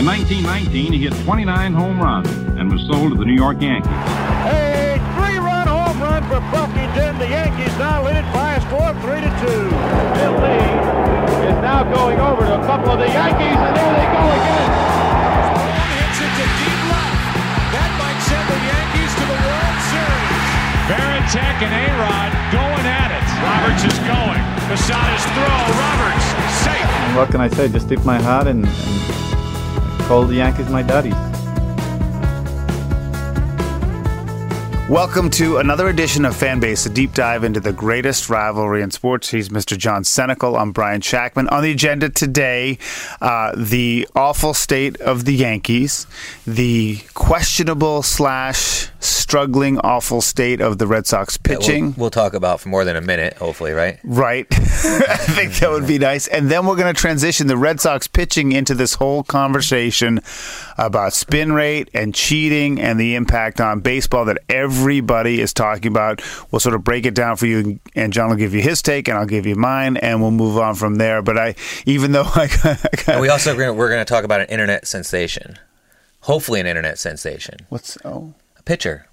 In 0.00 0.08
1919, 0.08 0.96
he 0.96 1.04
hit 1.04 1.12
29 1.28 1.44
home 1.76 2.00
runs 2.00 2.24
and 2.56 2.72
was 2.72 2.80
sold 2.88 3.12
to 3.12 3.18
the 3.20 3.28
New 3.28 3.36
York 3.36 3.60
Yankees. 3.60 3.92
A 4.48 4.96
three-run 5.12 5.68
home 5.68 6.00
run 6.00 6.24
for 6.24 6.40
Bucky 6.48 6.88
Dent. 6.96 7.20
The 7.20 7.28
Yankees 7.28 7.68
now 7.76 8.00
lead 8.00 8.16
it 8.16 8.24
by 8.32 8.56
a 8.56 8.60
score 8.64 8.88
of 8.88 8.96
three 9.04 9.20
to 9.20 9.28
two. 9.44 9.68
Bill 10.16 10.40
Lee 10.40 10.72
is 11.52 11.58
now 11.60 11.84
going 11.84 12.16
over 12.16 12.48
to 12.48 12.54
a 12.56 12.64
couple 12.64 12.96
of 12.96 12.98
the 12.98 13.12
Yankees, 13.12 13.60
and 13.60 13.76
there 13.76 13.92
they 13.92 14.08
go 14.08 14.24
again. 14.40 14.70
hits 16.00 16.18
it 16.24 16.32
to 16.32 16.46
deep 16.48 16.80
left. 16.88 17.20
That 17.76 17.90
might 18.00 18.20
send 18.24 18.46
the 18.48 18.60
Yankees 18.72 19.12
to 19.20 19.24
the 19.28 19.38
World 19.44 19.78
Series. 19.92 20.44
Varitek 20.88 21.56
and 21.60 21.72
A-Rod 21.76 22.30
going 22.56 22.86
at 22.88 23.12
it. 23.12 23.26
Roberts 23.44 23.84
is 23.84 24.00
going. 24.08 24.40
Posada's 24.64 25.24
throw. 25.36 25.60
Roberts 25.76 26.26
safe. 26.64 26.88
And 27.04 27.12
what 27.20 27.28
can 27.28 27.44
I 27.44 27.52
say? 27.52 27.68
Just 27.68 27.90
tip 27.92 28.00
my 28.08 28.16
hat 28.16 28.48
and, 28.48 28.64
and 28.64 29.29
call 30.10 30.24
the 30.24 30.34
Yankees 30.34 30.68
my 30.68 30.82
daddies. 30.82 31.14
Welcome 34.90 35.30
to 35.30 35.58
another 35.58 35.88
edition 35.88 36.24
of 36.24 36.34
Fanbase, 36.34 36.84
a 36.84 36.88
deep 36.88 37.14
dive 37.14 37.44
into 37.44 37.60
the 37.60 37.72
greatest 37.72 38.28
rivalry 38.28 38.82
in 38.82 38.90
sports. 38.90 39.30
He's 39.30 39.50
Mr. 39.50 39.78
John 39.78 40.02
Senecal. 40.02 40.60
I'm 40.60 40.72
Brian 40.72 41.00
Shackman. 41.00 41.46
On 41.50 41.62
the 41.62 41.70
agenda 41.70 42.08
today, 42.08 42.78
uh, 43.20 43.52
the 43.56 44.08
awful 44.16 44.52
state 44.52 45.00
of 45.00 45.26
the 45.26 45.32
Yankees, 45.32 46.08
the 46.44 46.98
questionable 47.14 48.02
slash 48.02 48.89
struggling 49.00 49.78
awful 49.78 50.20
state 50.20 50.60
of 50.60 50.78
the 50.78 50.86
Red 50.86 51.06
Sox 51.06 51.36
pitching. 51.36 51.86
We'll, 51.86 51.94
we'll 51.96 52.10
talk 52.10 52.34
about 52.34 52.60
for 52.60 52.68
more 52.68 52.84
than 52.84 52.96
a 52.96 53.00
minute, 53.00 53.34
hopefully, 53.34 53.72
right? 53.72 53.98
Right. 54.04 54.46
I 54.52 55.16
think 55.16 55.54
that 55.54 55.70
would 55.70 55.86
be 55.86 55.98
nice. 55.98 56.26
And 56.28 56.50
then 56.50 56.66
we're 56.66 56.76
going 56.76 56.92
to 56.92 57.00
transition 57.00 57.46
the 57.46 57.56
Red 57.56 57.80
Sox 57.80 58.06
pitching 58.06 58.52
into 58.52 58.74
this 58.74 58.94
whole 58.94 59.22
conversation 59.22 60.20
about 60.78 61.12
spin 61.12 61.52
rate 61.52 61.90
and 61.94 62.14
cheating 62.14 62.80
and 62.80 63.00
the 63.00 63.14
impact 63.14 63.60
on 63.60 63.80
baseball 63.80 64.24
that 64.26 64.38
everybody 64.48 65.40
is 65.40 65.52
talking 65.52 65.88
about. 65.88 66.22
We'll 66.50 66.60
sort 66.60 66.74
of 66.74 66.84
break 66.84 67.06
it 67.06 67.14
down 67.14 67.36
for 67.36 67.46
you, 67.46 67.80
and 67.94 68.12
John 68.12 68.30
will 68.30 68.36
give 68.36 68.54
you 68.54 68.60
his 68.60 68.82
take, 68.82 69.08
and 69.08 69.16
I'll 69.16 69.26
give 69.26 69.46
you 69.46 69.56
mine, 69.56 69.96
and 69.96 70.20
we'll 70.20 70.30
move 70.30 70.58
on 70.58 70.74
from 70.74 70.96
there. 70.96 71.22
But 71.22 71.38
I, 71.38 71.54
even 71.86 72.12
though 72.12 72.28
I, 72.34 72.48
got, 72.48 73.08
And 73.08 73.20
we 73.20 73.28
also 73.28 73.56
we're 73.56 73.88
going 73.88 74.04
to 74.04 74.10
talk 74.10 74.24
about 74.24 74.40
an 74.40 74.46
internet 74.48 74.86
sensation, 74.86 75.58
hopefully 76.20 76.60
an 76.60 76.66
internet 76.66 76.98
sensation, 76.98 77.58
what's 77.68 77.96
oh. 78.04 78.34
A 78.60 78.62
pitcher 78.62 79.06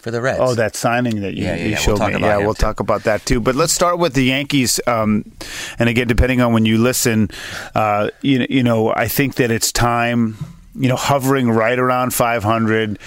for 0.00 0.10
the 0.10 0.20
Reds. 0.20 0.40
Oh, 0.42 0.54
that 0.54 0.74
signing 0.76 1.20
that 1.22 1.34
you, 1.34 1.44
Yeah, 1.44 1.54
yeah, 1.56 1.64
you 1.64 1.70
yeah. 1.70 1.76
showed 1.76 1.98
We'll 2.00 2.10
me. 2.10 2.20
yeah, 2.20 2.38
we'll 2.38 2.54
too. 2.54 2.60
talk 2.60 2.80
about 2.80 3.04
that 3.04 3.24
too. 3.24 3.40
But 3.40 3.54
let's 3.54 3.72
start 3.72 3.98
with 3.98 4.12
the 4.14 4.24
Yankees. 4.24 4.80
Um, 4.86 5.32
and 5.78 5.88
again, 5.88 6.08
depending 6.08 6.40
on 6.40 6.52
when 6.52 6.66
you 6.66 6.76
listen, 6.78 7.30
uh, 7.74 8.10
you, 8.20 8.46
you 8.50 8.62
know, 8.62 8.92
I 8.94 9.08
think 9.08 9.36
that 9.36 9.50
it's 9.50 9.72
time. 9.72 10.36
You 10.76 10.88
know, 10.88 10.96
hovering 10.96 11.50
right 11.50 11.78
around 11.78 12.12
500. 12.14 12.98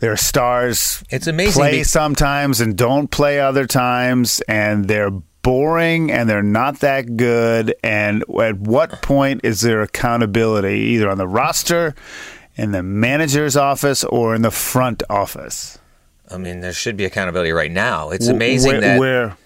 Their 0.00 0.16
stars. 0.16 1.02
It's 1.10 1.26
amazing 1.26 1.60
Play 1.60 1.72
be- 1.78 1.82
sometimes 1.84 2.60
and 2.60 2.76
don't 2.78 3.10
play 3.10 3.40
other 3.40 3.66
times, 3.66 4.40
and 4.46 4.86
they're 4.86 5.10
boring 5.42 6.12
and 6.12 6.28
they're 6.30 6.40
not 6.42 6.78
that 6.80 7.16
good. 7.16 7.74
And 7.82 8.22
at 8.40 8.58
what 8.60 9.02
point 9.02 9.40
is 9.42 9.60
there 9.62 9.82
accountability, 9.82 10.78
either 10.94 11.10
on 11.10 11.18
the 11.18 11.26
roster, 11.26 11.96
in 12.58 12.72
the 12.72 12.82
manager's 12.82 13.56
office, 13.56 14.04
or 14.04 14.34
in 14.34 14.42
the 14.42 14.50
front 14.50 15.02
office? 15.08 15.78
I 16.30 16.36
mean, 16.36 16.60
there 16.60 16.72
should 16.72 16.96
be 16.96 17.04
accountability 17.04 17.52
right 17.52 17.70
now. 17.70 18.10
It's 18.10 18.28
amazing 18.28 18.72
where, 18.72 18.80
that 18.80 18.98
where 18.98 19.36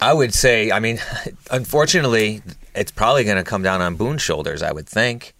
I 0.00 0.14
would 0.14 0.32
say. 0.32 0.70
I 0.70 0.80
mean, 0.80 0.98
unfortunately, 1.50 2.42
it's 2.74 2.90
probably 2.90 3.24
going 3.24 3.36
to 3.36 3.44
come 3.44 3.62
down 3.62 3.82
on 3.82 3.96
Boone's 3.96 4.22
shoulders. 4.22 4.62
I 4.62 4.72
would 4.72 4.88
think. 4.88 5.34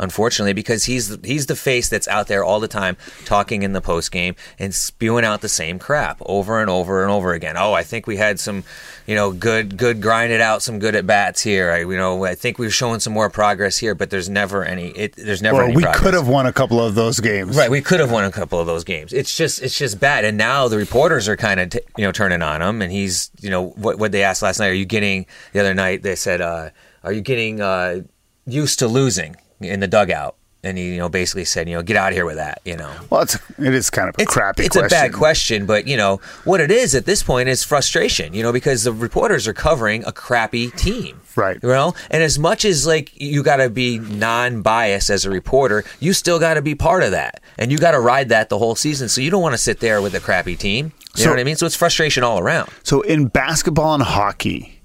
Unfortunately, 0.00 0.54
because 0.54 0.84
he's 0.84 1.16
he's 1.22 1.44
the 1.46 1.54
face 1.54 1.88
that's 1.90 2.08
out 2.08 2.26
there 2.26 2.42
all 2.42 2.58
the 2.58 2.66
time 2.68 2.96
talking 3.26 3.62
in 3.62 3.74
the 3.74 3.80
post 3.82 4.10
game 4.10 4.34
and 4.58 4.74
spewing 4.74 5.24
out 5.24 5.42
the 5.42 5.48
same 5.48 5.78
crap 5.78 6.16
over 6.24 6.60
and 6.60 6.70
over 6.70 7.02
and 7.02 7.12
over 7.12 7.34
again. 7.34 7.56
Oh, 7.58 7.74
I 7.74 7.82
think 7.82 8.06
we 8.06 8.16
had 8.16 8.40
some, 8.40 8.64
you 9.06 9.14
know, 9.14 9.30
good 9.30 9.76
good 9.76 10.00
grinded 10.00 10.40
out 10.40 10.62
some 10.62 10.78
good 10.78 10.94
at 10.94 11.06
bats 11.06 11.42
here. 11.42 11.70
I 11.70 11.80
you 11.80 11.96
know 11.98 12.24
I 12.24 12.34
think 12.34 12.58
we're 12.58 12.70
showing 12.70 12.98
some 13.00 13.12
more 13.12 13.28
progress 13.28 13.76
here, 13.76 13.94
but 13.94 14.08
there's 14.10 14.30
never 14.30 14.64
any. 14.64 14.88
It, 14.88 15.16
there's 15.16 15.42
never 15.42 15.58
Well, 15.58 15.66
any. 15.66 15.76
we 15.76 15.82
progress. 15.82 16.02
could 16.02 16.14
have 16.14 16.26
won 16.28 16.46
a 16.46 16.52
couple 16.52 16.80
of 16.80 16.94
those 16.94 17.20
games. 17.20 17.56
Right, 17.56 17.70
we 17.70 17.82
could 17.82 18.00
have 18.00 18.10
won 18.10 18.24
a 18.24 18.30
couple 18.32 18.58
of 18.58 18.66
those 18.66 18.84
games. 18.84 19.12
It's 19.12 19.36
just 19.36 19.60
it's 19.60 19.76
just 19.78 20.00
bad, 20.00 20.24
and 20.24 20.38
now 20.38 20.66
the 20.68 20.78
reporters 20.78 21.28
are 21.28 21.36
kind 21.36 21.60
of 21.60 21.68
t- 21.70 21.80
you 21.98 22.04
know 22.04 22.12
turning 22.12 22.40
on 22.40 22.62
him, 22.62 22.80
and 22.80 22.90
he's 22.90 23.30
you 23.42 23.50
know 23.50 23.68
what 23.76 23.98
what 23.98 24.12
they 24.12 24.22
asked 24.22 24.40
last 24.40 24.58
night. 24.60 24.68
Are 24.68 24.74
you 24.74 24.86
getting 24.86 25.26
the 25.52 25.60
other 25.60 25.74
night? 25.74 26.02
They 26.02 26.16
said, 26.16 26.40
uh, 26.40 26.70
"Are 27.04 27.12
you 27.12 27.20
getting 27.20 27.60
uh, 27.60 28.00
used 28.46 28.78
to 28.78 28.88
losing 28.88 29.36
in 29.60 29.80
the 29.80 29.88
dugout?" 29.88 30.36
And 30.62 30.76
he 30.76 30.92
you 30.92 30.98
know 30.98 31.08
basically 31.08 31.46
said, 31.46 31.68
"You 31.70 31.76
know, 31.76 31.82
get 31.82 31.96
out 31.96 32.08
of 32.10 32.14
here 32.14 32.26
with 32.26 32.36
that." 32.36 32.60
You 32.66 32.76
know, 32.76 32.90
Well, 33.08 33.22
it's 33.22 33.36
it 33.58 33.72
is 33.74 33.88
kind 33.88 34.10
of 34.10 34.14
a 34.18 34.22
it's, 34.22 34.30
crappy 34.32 34.64
it's 34.64 34.76
question. 34.76 34.86
a 34.98 35.02
bad 35.02 35.12
question, 35.14 35.64
but 35.64 35.86
you 35.86 35.96
know 35.96 36.20
what 36.44 36.60
it 36.60 36.70
is 36.70 36.94
at 36.94 37.06
this 37.06 37.22
point 37.22 37.48
is 37.48 37.64
frustration. 37.64 38.34
You 38.34 38.42
know 38.42 38.52
because 38.52 38.84
the 38.84 38.92
reporters 38.92 39.48
are 39.48 39.54
covering 39.54 40.04
a 40.04 40.12
crappy 40.12 40.70
team, 40.70 41.20
Right. 41.34 41.58
You 41.62 41.70
know, 41.70 41.94
and 42.10 42.22
as 42.22 42.38
much 42.38 42.66
as 42.66 42.86
like 42.86 43.10
you 43.18 43.42
got 43.42 43.56
to 43.56 43.70
be 43.70 43.98
non-biased 44.00 45.08
as 45.08 45.24
a 45.24 45.30
reporter, 45.30 45.82
you 45.98 46.12
still 46.12 46.38
got 46.38 46.54
to 46.54 46.62
be 46.62 46.74
part 46.74 47.02
of 47.04 47.12
that, 47.12 47.40
and 47.56 47.72
you 47.72 47.78
got 47.78 47.92
to 47.92 48.00
ride 48.00 48.28
that 48.28 48.50
the 48.50 48.58
whole 48.58 48.74
season. 48.74 49.08
So 49.08 49.22
you 49.22 49.30
don't 49.30 49.40
want 49.42 49.54
to 49.54 49.58
sit 49.58 49.80
there 49.80 50.02
with 50.02 50.14
a 50.14 50.20
crappy 50.20 50.56
team. 50.56 50.92
You 51.16 51.22
So- 51.22 51.24
know 51.24 51.30
what 51.32 51.40
I 51.40 51.44
mean? 51.44 51.56
So 51.56 51.64
it's 51.64 51.74
frustration 51.74 52.22
all 52.22 52.38
around. 52.38 52.68
So 52.82 53.00
in 53.00 53.28
basketball 53.28 53.94
and 53.94 54.02
hockey, 54.02 54.82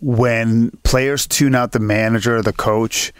when 0.00 0.70
players 0.82 1.26
tune 1.28 1.54
out 1.54 1.70
the 1.72 1.78
manager 1.78 2.36
or 2.38 2.42
the 2.42 2.52
coach, 2.52 3.12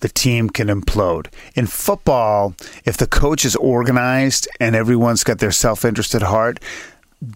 the 0.00 0.08
team 0.08 0.48
can 0.50 0.68
implode. 0.68 1.26
In 1.54 1.66
football, 1.66 2.54
if 2.84 2.96
the 2.96 3.06
coach 3.06 3.44
is 3.44 3.56
organized 3.56 4.48
and 4.60 4.76
everyone's 4.76 5.24
got 5.24 5.38
their 5.38 5.50
self-interest 5.52 6.14
at 6.14 6.22
heart, 6.22 6.60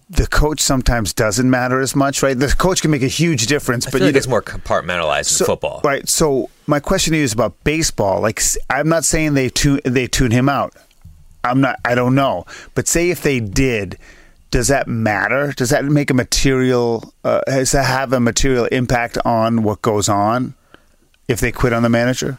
the 0.08 0.28
coach 0.28 0.60
sometimes 0.60 1.12
doesn't 1.12 1.50
matter 1.50 1.80
as 1.80 1.96
much, 1.96 2.22
right? 2.22 2.38
The 2.38 2.54
coach 2.56 2.82
can 2.82 2.92
make 2.92 3.02
a 3.02 3.08
huge 3.08 3.48
difference, 3.48 3.84
but 3.84 3.94
like 4.00 4.12
you 4.12 4.16
it's 4.16 4.28
more 4.28 4.42
compartmentalized 4.42 5.26
So- 5.26 5.44
in 5.44 5.46
football. 5.46 5.80
Right. 5.82 6.08
So 6.08 6.50
my 6.68 6.78
question 6.78 7.12
to 7.12 7.18
you 7.18 7.24
is 7.24 7.32
about 7.32 7.54
baseball. 7.64 8.20
Like 8.20 8.40
I'm 8.70 8.88
not 8.88 9.04
saying 9.04 9.34
they 9.34 9.48
tune 9.48 9.80
they 9.84 10.06
tune 10.06 10.30
him 10.30 10.48
out. 10.48 10.74
I'm 11.42 11.60
not. 11.60 11.80
I 11.84 11.96
don't 11.96 12.14
know. 12.14 12.46
But 12.76 12.86
say 12.86 13.10
if 13.10 13.22
they 13.22 13.40
did, 13.40 13.98
does 14.52 14.68
that 14.68 14.86
matter? 14.86 15.52
Does 15.56 15.70
that 15.70 15.84
make 15.84 16.10
a 16.10 16.14
material? 16.14 17.12
Uh, 17.24 17.40
does 17.46 17.72
that 17.72 17.86
have 17.86 18.12
a 18.12 18.20
material 18.20 18.66
impact 18.66 19.18
on 19.24 19.64
what 19.64 19.82
goes 19.82 20.08
on 20.08 20.54
if 21.26 21.40
they 21.40 21.50
quit 21.50 21.72
on 21.72 21.82
the 21.82 21.88
manager? 21.88 22.38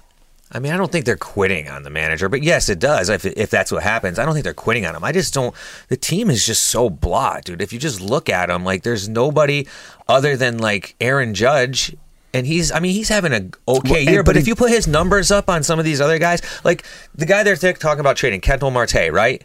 I 0.53 0.59
mean, 0.59 0.71
I 0.71 0.77
don't 0.77 0.91
think 0.91 1.05
they're 1.05 1.17
quitting 1.17 1.67
on 1.67 1.83
the 1.83 1.89
manager, 1.89 2.29
but 2.29 2.43
yes, 2.43 2.69
it 2.69 2.79
does. 2.79 3.09
If, 3.09 3.25
if 3.25 3.49
that's 3.49 3.71
what 3.71 3.81
happens, 3.83 4.19
I 4.19 4.25
don't 4.25 4.33
think 4.33 4.43
they're 4.43 4.53
quitting 4.53 4.85
on 4.85 4.95
him. 4.95 5.03
I 5.03 5.11
just 5.11 5.33
don't. 5.33 5.55
The 5.87 5.97
team 5.97 6.29
is 6.29 6.45
just 6.45 6.63
so 6.67 6.89
blah, 6.89 7.39
dude. 7.39 7.61
If 7.61 7.73
you 7.73 7.79
just 7.79 7.99
look 8.01 8.29
at 8.29 8.47
them, 8.47 8.63
like 8.63 8.83
there's 8.83 9.09
nobody 9.09 9.67
other 10.07 10.37
than 10.37 10.59
like 10.59 10.95
Aaron 11.01 11.33
Judge. 11.33 11.95
And 12.35 12.47
he's, 12.47 12.71
I 12.71 12.79
mean, 12.79 12.93
he's 12.93 13.09
having 13.09 13.31
a 13.31 13.49
okay 13.71 13.91
Well, 13.91 13.99
year. 14.01 14.23
but 14.23 14.33
But 14.33 14.37
if 14.37 14.47
you 14.47 14.55
put 14.55 14.71
his 14.71 14.87
numbers 14.87 15.29
up 15.31 15.49
on 15.49 15.61
some 15.63 15.77
of 15.79 15.85
these 15.85 16.01
other 16.01 16.17
guys, 16.19 16.41
like 16.63 16.83
the 17.13 17.25
guy 17.27 17.43
they're 17.43 17.55
talking 17.55 17.99
about 17.99 18.17
trading, 18.17 18.41
Ketel 18.41 18.71
Marte, 18.71 19.11
right? 19.11 19.43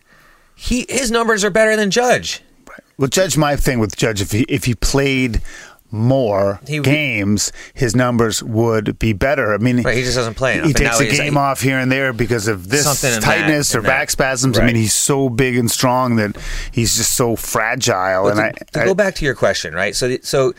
He 0.55 0.87
his 0.88 1.11
numbers 1.11 1.44
are 1.44 1.50
better 1.50 1.77
than 1.77 1.91
Judge. 1.91 2.43
Well, 2.97 3.09
Judge, 3.09 3.37
my 3.37 3.55
thing 3.56 3.79
with 3.79 3.97
Judge, 3.97 4.21
if 4.21 4.32
he 4.32 4.43
if 4.49 4.65
he 4.65 4.75
played 4.75 5.41
more 5.90 6.61
He- 6.67 6.81
games, 6.81 7.52
his 7.75 7.96
numbers 7.96 8.43
would 8.43 8.99
be 8.99 9.12
better. 9.12 9.55
I 9.55 9.58
mean, 9.58 9.82
Right, 9.82 9.96
he 9.96 10.02
just 10.02 10.17
doesn't 10.17 10.35
play 10.35 10.55
enough. 10.55 10.67
He 10.69 10.73
takes 10.75 11.00
a 11.00 11.06
game 11.06 11.37
off 11.37 11.61
here 11.61 11.79
and 11.79 11.90
there 11.90 12.12
because 12.12 12.49
of 12.49 12.69
this 12.69 13.02
in 13.05 13.11
that- 13.12 13.23
tightness 13.23 13.75
or 13.75 13.82
back 13.82 14.11
spasms. 14.11 14.58
I 14.58 14.67
mean, 14.67 14.76
he's 14.76 14.94
so 14.94 15.29
big 15.29 15.56
and 15.56 15.70
strong 15.70 16.17
that 16.17 16.37
he's 16.73 16.96
just 16.96 17.14
so 17.17 17.37
fragile. 17.37 18.25
But 18.25 18.38
and 18.38 18.38
to, 18.38 18.44
I, 18.44 18.50
to 18.73 18.82
I- 18.82 18.85
go 18.85 18.94
back 18.94 19.14
to 19.17 19.25
your 19.25 19.35
question, 19.35 19.75
right? 19.75 19.94
So, 19.96 20.17
so 20.23 20.52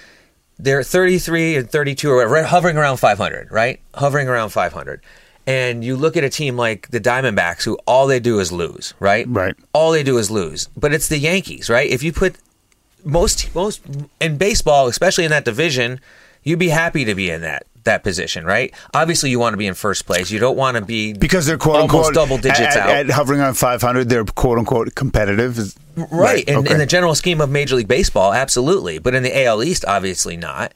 they're 0.57 0.83
33 0.83 1.55
and 1.57 1.69
32 1.69 2.09
or 2.11 2.15
whatever, 2.17 2.43
hovering 2.43 2.77
around 2.77 2.97
500, 2.97 3.51
right? 3.51 3.79
Hovering 3.93 4.27
around 4.27 4.49
500. 4.49 5.01
And 5.47 5.83
you 5.83 5.95
look 5.95 6.15
at 6.17 6.23
a 6.23 6.29
team 6.29 6.57
like 6.57 6.89
the 6.89 6.99
Diamondbacks, 6.99 7.63
who 7.63 7.75
all 7.87 8.05
they 8.07 8.19
do 8.19 8.39
is 8.39 8.51
lose, 8.51 8.93
right? 8.99 9.25
Right. 9.27 9.55
All 9.73 9.91
they 9.91 10.03
do 10.03 10.17
is 10.19 10.29
lose. 10.29 10.69
But 10.77 10.93
it's 10.93 11.07
the 11.07 11.17
Yankees, 11.17 11.69
right? 11.69 11.89
If 11.89 12.03
you 12.03 12.11
put 12.13 12.35
most 13.05 13.53
most 13.55 13.81
in 14.19 14.37
baseball, 14.37 14.87
especially 14.87 15.25
in 15.25 15.31
that 15.31 15.45
division, 15.45 15.99
you'd 16.43 16.59
be 16.59 16.69
happy 16.69 17.05
to 17.05 17.15
be 17.15 17.29
in 17.29 17.41
that 17.41 17.65
that 17.85 18.03
position, 18.03 18.45
right? 18.45 18.73
Obviously, 18.93 19.29
you 19.29 19.39
want 19.39 19.53
to 19.53 19.57
be 19.57 19.67
in 19.67 19.73
first 19.73 20.05
place. 20.05 20.29
You 20.31 20.39
don't 20.39 20.57
want 20.57 20.75
to 20.77 20.85
be 20.85 21.13
because 21.13 21.45
they're 21.45 21.57
quote 21.57 21.81
unquote 21.81 22.13
double 22.13 22.37
digits 22.37 22.59
at, 22.59 22.77
out. 22.77 22.89
at 22.89 23.09
hovering 23.09 23.41
on 23.41 23.53
500. 23.53 24.09
They're 24.09 24.25
quote 24.25 24.57
unquote 24.57 24.95
competitive. 24.95 25.57
Is- 25.57 25.75
Right. 26.11 26.45
In, 26.45 26.55
okay. 26.59 26.71
in 26.71 26.77
the 26.77 26.85
general 26.85 27.13
scheme 27.13 27.41
of 27.41 27.49
Major 27.49 27.75
League 27.75 27.89
Baseball, 27.89 28.31
absolutely. 28.33 28.99
But 28.99 29.15
in 29.15 29.23
the 29.23 29.43
AL 29.45 29.61
East, 29.63 29.83
obviously 29.85 30.37
not. 30.37 30.73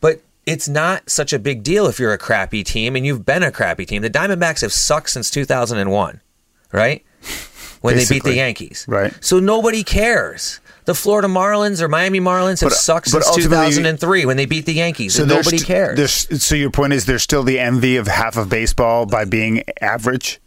But 0.00 0.20
it's 0.44 0.68
not 0.68 1.08
such 1.08 1.32
a 1.32 1.38
big 1.38 1.62
deal 1.62 1.86
if 1.86 2.00
you're 2.00 2.12
a 2.12 2.18
crappy 2.18 2.64
team 2.64 2.96
and 2.96 3.06
you've 3.06 3.24
been 3.24 3.44
a 3.44 3.52
crappy 3.52 3.86
team. 3.86 4.02
The 4.02 4.10
Diamondbacks 4.10 4.62
have 4.62 4.72
sucked 4.72 5.10
since 5.10 5.30
2001, 5.30 6.20
right? 6.72 7.04
When 7.80 7.96
they 7.96 8.06
beat 8.06 8.24
the 8.24 8.34
Yankees. 8.34 8.84
Right. 8.88 9.12
So 9.20 9.38
nobody 9.38 9.84
cares. 9.84 10.60
The 10.86 10.94
Florida 10.94 11.28
Marlins 11.28 11.80
or 11.82 11.88
Miami 11.88 12.20
Marlins 12.20 12.60
have 12.60 12.70
But- 12.70 12.78
sucked 12.78 13.12
but 13.12 13.24
since 13.24 13.36
2003 13.44 14.24
when 14.24 14.36
they 14.36 14.46
beat 14.46 14.66
the 14.66 14.72
Yankees. 14.72 15.18
and 15.18 15.28
nobody 15.28 15.58
st- 15.58 15.66
cares. 15.66 16.28
So 16.42 16.54
your 16.54 16.70
point 16.70 16.92
is 16.94 17.04
there's 17.06 17.22
still 17.22 17.42
the 17.42 17.58
envy 17.58 17.96
of 17.96 18.06
half 18.06 18.36
of 18.36 18.48
baseball 18.48 19.04
by 19.04 19.24
being 19.24 19.62
average. 19.82 20.40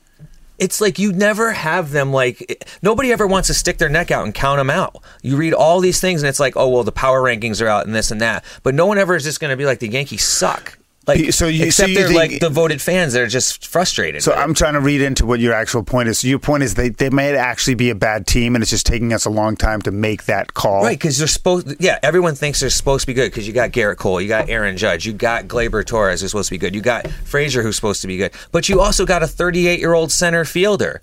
it's 0.58 0.82
like 0.82 0.98
you 1.00 1.14
never 1.14 1.52
have 1.54 1.92
them 1.92 2.12
like 2.12 2.66
nobody 2.82 3.12
ever 3.14 3.26
wants 3.28 3.48
to 3.48 3.54
stick 3.54 3.78
their 3.78 3.88
neck 3.90 4.12
out 4.12 4.26
and 4.26 4.34
count 4.34 4.58
them 4.60 4.70
out. 4.70 4.96
You 5.22 5.38
read 5.38 5.54
all 5.54 5.80
these 5.82 6.00
things 6.02 6.22
and 6.22 6.28
it's 6.30 6.40
like, 6.40 6.58
oh 6.58 6.68
well, 6.70 6.84
the 6.84 6.92
power 6.92 7.22
rankings 7.22 7.62
are 7.62 7.68
out 7.68 7.86
and 7.86 7.94
this 7.96 8.10
and 8.12 8.20
that, 8.22 8.44
but 8.64 8.74
no 8.74 8.86
one 8.86 8.98
ever 8.98 9.16
is 9.16 9.24
just 9.24 9.40
going 9.40 9.52
to 9.52 9.58
be 9.58 9.66
like 9.66 9.80
the 9.80 9.88
Yankees 9.90 10.24
suck. 10.26 10.79
Like, 11.10 11.34
So 11.34 11.48
you- 11.48 11.60
so 11.60 11.68
except 11.68 11.90
you 11.90 11.96
they're 11.96 12.08
think- 12.08 12.32
like 12.32 12.40
devoted 12.40 12.82
fans 12.82 13.14
that 13.14 13.22
are 13.22 13.28
just 13.28 13.68
frustrated. 13.68 14.24
So 14.24 14.32
with 14.32 14.40
it. 14.40 14.42
I'm 14.42 14.54
trying 14.54 14.74
to 14.74 14.80
read 14.80 15.02
into 15.02 15.26
what 15.26 15.40
your 15.40 15.54
actual 15.54 15.84
point 15.84 16.08
is. 16.10 16.20
So 16.20 16.28
your 16.28 16.40
point 16.40 16.64
is 16.64 16.76
they, 16.76 16.90
they 16.90 17.10
may 17.10 17.36
actually 17.36 17.76
be 17.76 17.90
a 17.90 17.96
bad 17.96 18.28
team, 18.28 18.56
and 18.56 18.62
it's 18.62 18.72
just 18.72 18.86
taking 18.86 19.12
us 19.14 19.26
a 19.26 19.30
long 19.30 19.56
time 19.58 19.82
to 19.84 19.92
make 19.92 20.26
that 20.26 20.54
call. 20.54 20.84
Right, 20.84 20.98
because 20.98 21.18
they're 21.18 21.28
supposed. 21.28 21.76
Yeah, 21.80 22.00
everyone 22.04 22.36
thinks 22.36 22.60
they're 22.62 22.70
supposed 22.70 23.02
to 23.02 23.08
be 23.08 23.14
good 23.14 23.32
because 23.32 23.48
you 23.48 23.54
got 23.54 23.72
Gerrit 23.72 23.98
Cole, 23.98 24.22
you 24.22 24.28
got 24.28 24.46
oh. 24.50 24.54
Aaron 24.54 24.78
Judge, 24.78 25.06
you 25.06 25.14
got 25.14 25.48
Gleyber 25.48 25.86
Torres 25.86 26.22
who's 26.22 26.32
supposed 26.32 26.50
to 26.50 26.54
be 26.54 26.58
good, 26.58 26.74
you 26.76 26.82
got 26.82 27.08
Frazier 27.26 27.64
who's 27.64 27.76
supposed 27.76 28.02
to 28.02 28.08
be 28.08 28.18
good, 28.18 28.32
but 28.52 28.70
you 28.70 28.80
also 28.82 29.06
got 29.06 29.24
a 29.24 29.28
38 29.28 29.80
year 29.80 29.94
old 29.94 30.12
center 30.12 30.46
fielder 30.46 31.02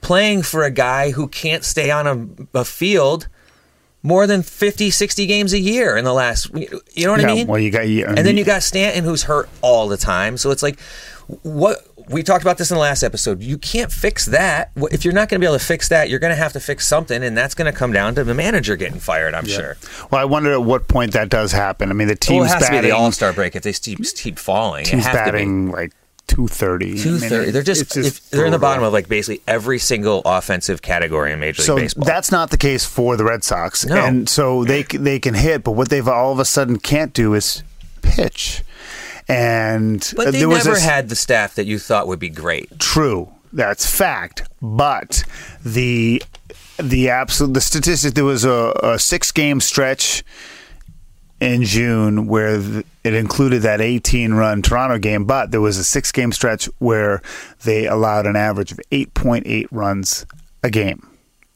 playing 0.00 0.42
for 0.42 0.64
a 0.64 0.70
guy 0.70 1.10
who 1.12 1.26
can't 1.28 1.64
stay 1.64 1.90
on 1.90 2.06
a, 2.54 2.58
a 2.60 2.64
field 2.64 3.28
more 4.04 4.26
than 4.28 4.42
50, 4.42 4.90
60 4.90 5.26
games 5.26 5.52
a 5.52 5.58
year 5.58 5.96
in 5.96 6.04
the 6.04 6.12
last. 6.12 6.50
You 6.54 7.06
know 7.06 7.10
what 7.12 7.24
I 7.24 7.34
mean? 7.34 7.46
well, 7.48 7.58
you 7.58 7.70
got- 7.72 7.88
you- 7.88 8.04
and 8.06 8.18
then 8.18 8.36
you 8.36 8.44
got 8.44 8.62
Stanton 8.62 9.02
who's 9.02 9.24
hurt 9.24 9.48
all 9.62 9.88
the 9.88 9.96
time. 9.96 10.36
So 10.36 10.50
it's 10.52 10.62
like 10.62 10.78
what. 11.42 11.78
We 12.06 12.22
talked 12.22 12.42
about 12.42 12.58
this 12.58 12.70
in 12.70 12.74
the 12.74 12.82
last 12.82 13.02
episode. 13.02 13.42
You 13.42 13.56
can't 13.56 13.90
fix 13.90 14.26
that. 14.26 14.72
If 14.76 15.06
you're 15.06 15.14
not 15.14 15.30
going 15.30 15.40
to 15.40 15.42
be 15.42 15.46
able 15.48 15.58
to 15.58 15.64
fix 15.64 15.88
that, 15.88 16.10
you're 16.10 16.18
going 16.18 16.32
to 16.32 16.36
have 16.36 16.52
to 16.52 16.60
fix 16.60 16.86
something, 16.86 17.24
and 17.24 17.34
that's 17.34 17.54
going 17.54 17.64
to 17.72 17.76
come 17.76 17.92
down 17.92 18.14
to 18.16 18.24
the 18.24 18.34
manager 18.34 18.76
getting 18.76 19.00
fired. 19.00 19.32
I'm 19.34 19.46
sure. 19.46 19.78
Well, 20.10 20.20
I 20.20 20.26
wonder 20.26 20.52
at 20.52 20.62
what 20.62 20.86
point 20.86 21.12
that 21.14 21.30
does 21.30 21.50
happen. 21.52 21.88
I 21.88 21.94
mean, 21.94 22.08
the 22.08 22.12
Well, 22.12 22.18
team's 22.42 22.50
it 22.50 22.52
has 22.56 22.62
batting. 22.64 22.76
to 22.76 22.82
be 22.82 22.88
the 22.88 22.94
All 22.94 23.10
Star 23.10 23.32
break 23.32 23.56
if 23.56 23.62
they 23.62 23.72
keep, 23.72 24.00
keep 24.16 24.38
falling. 24.38 24.82
It 24.82 24.88
team's 24.90 25.06
has 25.06 25.14
to 25.16 25.18
be. 25.24 25.30
batting 25.30 25.70
like 25.70 25.92
two 26.34 26.48
thirty. 26.48 26.98
Two 26.98 27.18
thirty. 27.18 27.50
They're 27.50 27.62
just, 27.62 27.96
if, 27.96 28.28
they're 28.30 28.46
in 28.46 28.52
the 28.52 28.58
bottom 28.58 28.82
of 28.82 28.92
like 28.92 29.08
basically 29.08 29.42
every 29.46 29.78
single 29.78 30.22
offensive 30.24 30.82
category 30.82 31.32
in 31.32 31.40
Major 31.40 31.62
League 31.62 31.66
So 31.66 31.76
Baseball. 31.76 32.04
that's 32.04 32.32
not 32.32 32.50
the 32.50 32.56
case 32.56 32.84
for 32.84 33.16
the 33.16 33.24
Red 33.24 33.44
Sox, 33.44 33.84
No. 33.86 33.96
and 34.04 34.28
so 34.28 34.64
they 34.64 34.82
they 34.82 35.18
can 35.20 35.34
hit, 35.34 35.62
but 35.64 35.72
what 35.72 35.88
they've 35.90 36.06
all 36.08 36.32
of 36.32 36.38
a 36.38 36.44
sudden 36.44 36.78
can't 36.78 37.12
do 37.12 37.34
is 37.34 37.62
pitch. 38.02 38.62
And 39.28 40.12
but 40.16 40.32
they 40.32 40.40
there 40.40 40.48
was 40.48 40.66
never 40.66 40.78
had 40.78 41.08
the 41.08 41.16
staff 41.16 41.54
that 41.54 41.64
you 41.64 41.78
thought 41.78 42.06
would 42.08 42.18
be 42.18 42.28
great. 42.28 42.78
True, 42.78 43.30
that's 43.52 43.86
fact. 43.86 44.42
But 44.60 45.24
the 45.64 46.22
the 46.78 47.08
absolute 47.08 47.54
the 47.54 47.60
statistic 47.60 48.14
there 48.14 48.24
was 48.24 48.44
a, 48.44 48.74
a 48.82 48.98
six 48.98 49.32
game 49.32 49.60
stretch 49.60 50.24
in 51.40 51.64
June 51.64 52.26
where 52.26 52.82
it 53.02 53.14
included 53.14 53.62
that 53.62 53.80
18 53.80 54.34
run 54.34 54.62
Toronto 54.62 54.98
game, 54.98 55.24
but 55.24 55.50
there 55.50 55.60
was 55.60 55.78
a 55.78 55.84
six 55.84 56.12
game 56.12 56.32
stretch 56.32 56.66
where 56.78 57.22
they 57.64 57.86
allowed 57.86 58.26
an 58.26 58.36
average 58.36 58.72
of 58.72 58.80
8.8 58.90 59.66
runs 59.70 60.26
a 60.62 60.70
game. 60.70 61.08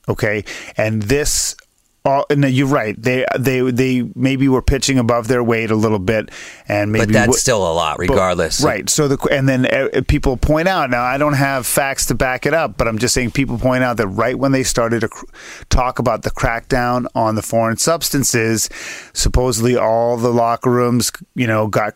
Okay, 0.09 0.45
and 0.77 1.03
this. 1.03 1.57
All, 2.05 2.25
no, 2.31 2.47
you're 2.47 2.67
right. 2.69 2.95
They 3.01 3.27
they 3.39 3.61
they 3.71 4.09
maybe 4.15 4.49
were 4.49 4.63
pitching 4.63 4.99
above 4.99 5.29
their 5.29 5.43
weight 5.45 5.71
a 5.71 5.75
little 5.77 5.99
bit, 5.99 6.31
and 6.67 6.91
maybe 6.91 7.07
But 7.07 7.13
that's 7.13 7.29
what- 7.29 7.39
still 7.39 7.59
a 7.71 7.75
lot, 7.75 7.99
but- 7.99 8.09
regardless. 8.09 8.63
right. 8.63 8.89
So 8.89 9.09
the 9.09 9.19
and 9.31 9.47
then 9.49 9.67
uh, 9.67 10.01
people 10.09 10.37
point 10.39 10.69
out. 10.69 10.89
Now 10.91 11.03
I 11.03 11.19
don't 11.19 11.35
have 11.35 11.67
facts 11.67 12.07
to 12.07 12.15
back 12.15 12.47
it 12.47 12.55
up, 12.55 12.79
but 12.79 12.89
I'm 12.89 12.99
just 12.99 13.13
saying 13.15 13.33
people 13.33 13.59
point 13.59 13.85
out 13.85 13.97
that 13.99 14.07
right 14.09 14.39
when 14.39 14.53
they 14.53 14.63
started 14.63 15.01
to 15.01 15.09
cr- 15.09 15.27
talk 15.69 15.99
about 15.99 16.23
the 16.23 16.31
crackdown 16.31 17.07
on 17.15 17.35
the 17.35 17.43
foreign 17.43 17.77
substances, 17.77 18.71
supposedly 19.13 19.77
all 19.77 20.17
the 20.17 20.33
locker 20.33 20.71
rooms, 20.71 21.13
you 21.35 21.47
know, 21.47 21.67
got 21.67 21.95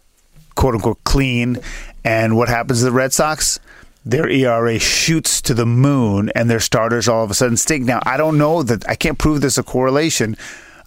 quote 0.57 0.75
unquote 0.75 1.03
clean. 1.05 1.59
And 2.05 2.37
what 2.37 2.49
happens 2.49 2.81
to 2.81 2.85
the 2.87 2.93
Red 2.93 3.13
Sox? 3.13 3.61
Their 4.05 4.29
ERA 4.29 4.79
shoots 4.79 5.41
to 5.43 5.55
the 5.55 5.67
moon, 5.67 6.31
and 6.35 6.51
their 6.51 6.61
starters 6.61 7.09
all 7.09 7.25
of 7.25 7.31
a 7.31 7.35
sudden 7.35 7.57
stink. 7.57 7.85
Now 7.85 8.01
I 8.05 8.17
don't 8.17 8.39
know 8.39 8.63
that 8.63 8.89
I 8.89 8.95
can't 8.95 9.19
prove 9.19 9.41
this 9.41 9.59
a 9.59 9.63
correlation. 9.63 10.37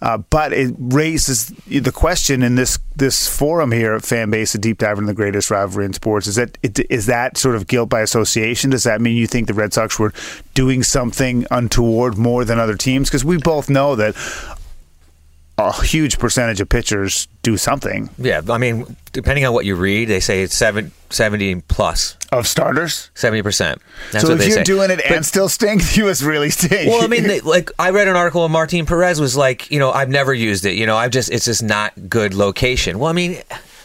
Uh, 0.02 0.18
but 0.18 0.52
it 0.52 0.74
raises 0.78 1.46
the 1.66 1.92
question 1.92 2.42
in 2.42 2.54
this 2.54 2.78
this 2.94 3.26
forum 3.26 3.72
here 3.72 3.94
at 3.94 4.02
Fanbase, 4.02 4.54
a 4.54 4.58
deep 4.58 4.78
dive 4.78 4.98
into 4.98 5.06
the 5.06 5.14
greatest 5.14 5.50
rivalry 5.50 5.86
in 5.86 5.94
sports. 5.94 6.26
Is 6.26 6.34
that 6.34 6.58
is 6.62 7.06
that 7.06 7.38
sort 7.38 7.56
of 7.56 7.66
guilt 7.66 7.88
by 7.88 8.02
association? 8.02 8.70
Does 8.70 8.84
that 8.84 9.00
mean 9.00 9.16
you 9.16 9.26
think 9.26 9.46
the 9.46 9.54
Red 9.54 9.72
Sox 9.72 9.98
were 9.98 10.12
doing 10.52 10.82
something 10.82 11.46
untoward 11.50 12.18
more 12.18 12.44
than 12.44 12.58
other 12.58 12.76
teams? 12.76 13.08
Because 13.08 13.24
we 13.24 13.38
both 13.38 13.70
know 13.70 13.96
that 13.96 14.14
a 15.58 15.82
huge 15.82 16.18
percentage 16.18 16.60
of 16.60 16.68
pitchers 16.68 17.28
do 17.42 17.56
something 17.56 18.10
Yeah, 18.18 18.42
I 18.48 18.58
mean, 18.58 18.96
depending 19.12 19.46
on 19.46 19.54
what 19.54 19.64
you 19.64 19.74
read, 19.74 20.08
they 20.08 20.20
say 20.20 20.42
it's 20.42 20.54
seven, 20.54 20.92
70 21.10 21.62
plus, 21.62 22.16
of 22.38 22.46
starters. 22.46 23.10
seventy 23.14 23.42
percent. 23.42 23.80
So 24.12 24.32
if 24.32 24.40
you're 24.42 24.50
say. 24.50 24.62
doing 24.64 24.90
it 24.90 25.00
But- 25.06 25.16
and 25.16 25.26
still 25.26 25.48
stink, 25.48 25.96
you 25.96 26.04
was 26.04 26.24
really 26.24 26.50
stink. 26.50 26.90
Well, 26.90 27.02
I 27.02 27.06
mean, 27.06 27.24
they, 27.24 27.40
like 27.40 27.70
I 27.78 27.90
read 27.90 28.08
an 28.08 28.16
article 28.16 28.44
of 28.44 28.50
Martin 28.50 28.86
Perez 28.86 29.20
was 29.20 29.36
like, 29.36 29.70
you 29.70 29.78
know, 29.78 29.90
I've 29.90 30.08
never 30.10 30.32
used 30.34 30.64
it. 30.66 30.74
You 30.74 30.86
know, 30.86 30.96
I've 30.96 31.10
just 31.10 31.30
it's 31.30 31.44
just 31.44 31.62
not 31.62 31.92
good 32.08 32.34
location. 32.34 32.98
Well, 32.98 33.10
I 33.10 33.12
mean, 33.14 33.42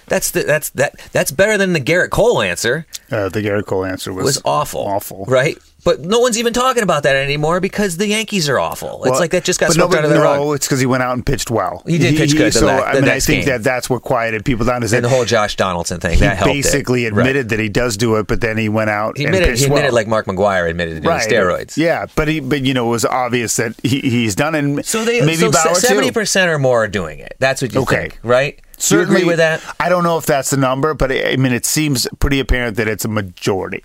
that's 0.08 0.32
the 0.32 0.44
that's 0.44 0.70
that 0.72 0.96
that's 1.12 1.32
better 1.32 1.58
than 1.58 1.74
the 1.74 1.82
Gerrit 1.82 2.10
Cole 2.10 2.42
answer. 2.42 2.86
uh, 3.12 3.30
the 3.30 3.42
Gerrit 3.42 3.66
Cole 3.66 3.86
answer 3.86 4.14
was 4.14 4.26
was 4.26 4.42
awful, 4.46 4.82
awful, 4.82 5.26
right? 5.26 5.58
But 5.84 6.02
no 6.02 6.20
one's 6.20 6.38
even 6.38 6.54
talking 6.54 6.84
about 6.84 7.02
that 7.04 7.16
anymore 7.16 7.60
because 7.60 7.98
the 7.98 8.06
Yankees 8.06 8.48
are 8.48 8.60
awful. 8.60 9.04
It's 9.06 9.20
like 9.20 9.32
that 9.32 9.44
just 9.44 9.60
got 9.60 9.72
swept 9.72 9.96
out 9.96 10.04
of 10.04 10.12
the 10.12 10.18
no, 10.18 10.22
rug. 10.50 10.56
it's 10.58 10.68
because 10.68 10.80
he 10.80 10.86
went 10.86 11.02
out 11.02 11.14
and 11.14 11.26
pitched 11.26 11.50
well. 11.50 11.82
He 11.88 11.98
did 11.98 12.16
pitch 12.16 12.34
good 12.38 12.54
the 12.54 12.60
So 12.60 12.68
I 12.70 12.94
mean, 12.94 13.06
I 13.10 13.20
think 13.20 13.46
game. 13.46 13.54
that 13.54 13.64
that's 13.64 13.90
what 13.90 14.04
quieted 14.04 14.46
people 14.46 14.64
down. 14.64 14.84
Is 14.84 14.92
that 14.92 15.02
the 15.02 15.10
whole 15.10 15.26
Josh 15.26 15.56
Donaldson 15.56 16.00
thing 16.00 16.14
he 16.14 16.20
that 16.20 16.38
helped. 16.38 16.52
it. 16.52 16.62
basically 16.62 17.06
Right. 17.06 17.18
admitted 17.18 17.50
that 17.50 17.58
he 17.58 17.68
does 17.68 17.98
do 17.98 18.18
it, 18.18 18.28
but 18.28 18.42
then 18.42 18.60
he 18.60 18.70
went 18.70 18.92
out 18.92 19.18
He 19.18 19.26
and 19.26 19.34
admitted, 19.34 19.58
he 19.58 19.66
admitted 19.66 19.86
well. 19.88 19.94
like 19.96 20.08
Mark 20.08 20.28
McGwire 20.28 20.70
admitted 20.70 21.02
to 21.02 21.10
right. 21.10 21.28
steroids. 21.28 21.78
Yeah, 21.78 22.06
but 22.16 22.28
he, 22.28 22.42
but 22.42 22.62
you 22.62 22.76
know, 22.76 22.86
it 22.86 22.92
was 22.92 23.06
obvious 23.06 23.56
that 23.56 23.74
he, 23.82 24.02
he's 24.02 24.36
done 24.36 24.54
it. 24.54 24.60
And 24.60 24.86
So 24.86 25.04
they 25.04 25.22
maybe 25.22 25.52
so 25.52 25.74
seventy 25.74 26.12
percent 26.12 26.52
or 26.52 26.60
more 26.60 26.84
are 26.84 26.88
doing 26.88 27.18
it. 27.18 27.36
That's 27.40 27.60
what 27.60 27.74
you 27.74 27.82
Okay. 27.82 28.02
think, 28.10 28.20
right? 28.22 28.60
Certainly, 28.82 29.24
with 29.26 29.38
that? 29.38 29.62
I 29.80 29.90
don't 29.90 30.04
know 30.04 30.18
if 30.18 30.26
that's 30.26 30.50
the 30.50 30.58
number, 30.58 30.94
but 30.94 31.12
I 31.12 31.36
mean, 31.38 31.54
it 31.54 31.66
seems 31.66 32.08
pretty 32.20 32.40
apparent 32.40 32.78
that 32.78 32.88
it's 32.88 33.06
a 33.06 33.08
majority. 33.10 33.84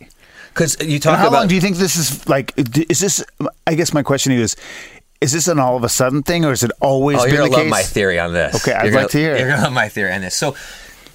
Because 0.52 0.76
you 0.80 0.94
And 0.94 1.02
talk 1.02 1.18
how 1.18 1.28
about 1.28 1.40
long 1.40 1.48
do 1.48 1.54
you 1.54 1.60
think 1.60 1.76
this 1.76 1.96
is 1.96 2.26
like? 2.28 2.52
Is 2.56 3.00
this? 3.00 3.22
I 3.66 3.74
guess 3.74 3.92
my 3.92 4.02
question 4.02 4.32
is: 4.32 4.56
Is 5.20 5.32
this 5.32 5.48
an 5.48 5.58
all 5.60 5.76
of 5.76 5.84
a 5.84 5.88
sudden 5.90 6.22
thing, 6.22 6.44
or 6.44 6.50
has 6.50 6.62
it 6.62 6.70
always 6.80 7.18
Oh, 7.18 7.24
been 7.26 7.50
the 7.50 7.56
case? 7.56 7.70
my 7.70 7.82
theory 7.82 8.18
on 8.18 8.32
this. 8.32 8.54
Okay, 8.56 8.72
I'd 8.72 8.84
You're 8.86 8.92
like 8.94 9.00
gonna- 9.02 9.08
to 9.08 9.18
hear. 9.18 9.36
You're 9.36 9.48
gonna 9.50 9.62
love 9.64 9.72
my 9.74 9.88
theory 9.90 10.12
on 10.12 10.22
this. 10.22 10.34
So, 10.34 10.56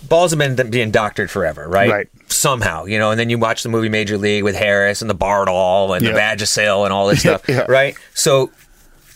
balls 0.08 0.32
have 0.32 0.38
been 0.38 0.70
being 0.70 0.92
doctored 0.92 1.32
forever, 1.32 1.68
right? 1.68 1.90
Right. 1.90 2.08
Somehow, 2.28 2.86
you 2.86 3.00
know, 3.00 3.10
and 3.12 3.20
then 3.20 3.30
you 3.32 3.38
watch 3.40 3.64
the 3.64 3.70
movie 3.70 3.90
Major 3.90 4.18
League 4.18 4.44
with 4.44 4.56
Harris 4.56 5.02
and 5.02 5.10
the 5.10 5.16
Bardall 5.16 5.96
and 5.98 6.06
Yeah. 6.06 6.12
the 6.14 6.20
Vagisil 6.20 6.84
and 6.86 6.94
all 6.94 7.08
this 7.08 7.20
stuff, 7.22 7.42
Yeah. 7.48 7.66
right? 7.68 7.96
So, 8.14 8.52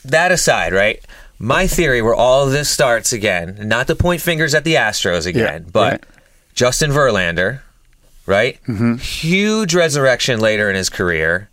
that 0.05 0.31
aside, 0.31 0.73
right? 0.73 1.03
My 1.37 1.67
theory, 1.67 2.01
where 2.01 2.15
all 2.15 2.45
of 2.45 2.51
this 2.51 2.69
starts 2.69 3.11
again, 3.11 3.57
not 3.63 3.87
to 3.87 3.95
point 3.95 4.21
fingers 4.21 4.53
at 4.53 4.63
the 4.63 4.75
Astros 4.75 5.25
again, 5.27 5.63
Yeah, 5.65 5.69
but 5.71 5.91
right. 5.91 6.03
Justin 6.53 6.91
Verlander, 6.91 7.59
right? 8.25 8.59
Mm-hmm. 8.67 8.95
Huge 8.95 9.75
resurrection 9.75 10.39
later 10.39 10.69
in 10.69 10.75
his 10.75 10.89
career. 10.89 11.49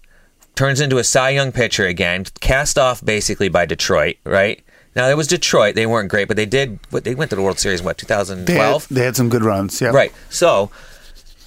Turns 0.55 0.81
into 0.81 0.99
a 0.99 1.05
Cy 1.05 1.31
Young 1.31 1.51
pitcher 1.51 1.87
again, 1.87 2.27
cast 2.41 2.79
off 2.79 3.05
basically 3.05 3.49
by 3.49 3.65
Detroit, 3.67 4.17
right? 4.25 4.63
Now 4.95 5.09
it 5.09 5.17
was 5.17 5.27
Detroit; 5.27 5.75
they 5.75 5.87
weren't 5.87 6.11
great, 6.11 6.29
but 6.29 6.37
they 6.37 6.45
did. 6.47 6.79
What 6.91 7.05
they 7.05 7.15
went 7.15 7.31
to 7.31 7.37
the 7.37 7.43
World 7.43 7.59
Series, 7.59 7.81
in 7.81 7.87
what 7.87 7.97
They 7.97 8.03
2012, 8.03 8.89
they 8.91 9.03
had 9.05 9.17
some 9.17 9.31
good 9.31 9.43
runs. 9.43 9.81
Yeah, 9.81 9.89
right? 9.89 10.13
So 10.29 10.71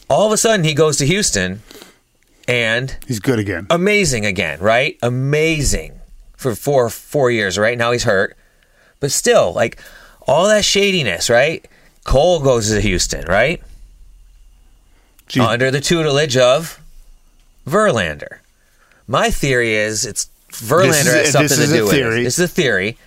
all 0.09 0.25
of 0.25 0.31
a 0.33 0.37
sudden 0.37 0.65
he 0.65 0.73
goes 0.73 0.97
to 0.97 1.05
Houston, 1.05 1.61
and 2.47 2.97
He's 3.07 3.19
good 3.19 3.37
again. 3.37 3.67
amazing 3.69 4.25
again, 4.25 4.59
right? 4.59 4.97
Amazing 5.03 5.99
for 6.45 6.55
four 6.55 6.89
four 6.89 7.31
years, 7.31 7.57
right? 7.57 7.77
Now 7.77 7.91
he's 7.91 8.03
hurt, 8.03 8.37
but 8.99 9.11
still, 9.11 9.51
like 9.53 9.79
all 10.27 10.47
that 10.47 10.63
shadiness, 10.63 11.29
right? 11.29 11.65
Cole 12.03 12.39
goes 12.39 12.69
to 12.69 12.79
Houston, 12.81 13.25
right? 13.25 13.61
Gee. 15.27 15.39
Under 15.39 15.71
the 15.71 15.81
tutelage 15.81 16.37
of 16.37 16.79
Verlander. 17.67 18.37
My 19.07 19.29
theory 19.31 19.73
is 19.75 20.05
it's 20.05 20.29
Verlander 20.51 20.87
This 20.91 21.05
is- 21.07 21.13
has 21.13 21.31
something 21.31 21.57
to 21.57 21.65
do 21.73 21.83
with 21.85 21.93
it. 21.93 21.97
theory. 21.97 22.25
is 22.25 22.39
a 22.39 22.47
theory, 22.47 22.97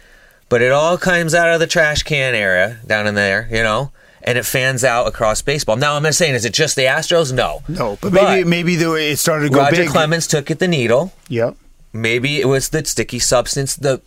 but 0.49 0.61
it 0.63 0.73
all 0.73 0.99
comes 0.99 1.35
out 1.35 1.49
of 1.49 1.61
the 1.61 1.67
trash 1.67 2.03
can 2.03 2.35
era 2.35 2.79
down 2.87 3.07
in 3.07 3.15
there, 3.15 3.49
you 3.51 3.63
know. 3.63 3.93
and 4.21 4.37
it 4.37 4.45
fans 4.45 4.83
out 4.85 5.07
across 5.07 5.41
baseball. 5.43 5.77
Now, 5.77 5.95
I'm 5.95 6.03
not 6.03 6.15
saying 6.15 6.35
is 6.35 6.45
it 6.45 6.53
just 6.53 6.75
the 6.77 6.83
Astros? 6.83 7.33
No, 7.33 7.63
No, 7.69 7.97
but 8.03 8.13
maybe 8.13 8.45
maybe 8.45 8.75
the 8.77 8.91
way 8.91 9.13
it 9.13 9.19
started 9.19 9.45
to 9.45 9.51
go 9.55 9.61
Roger 9.61 9.77
big. 9.77 9.89
Clemens 9.91 10.27
took 10.27 10.51
it 10.51 10.59
the 10.59 10.69
needle. 10.69 11.13
Yep. 11.29 11.55
Maybe 11.93 12.41
it 12.41 12.47
was 12.47 12.69
the 12.69 12.85
sticky 12.85 13.19
substance, 13.19 13.77
the 13.77 14.01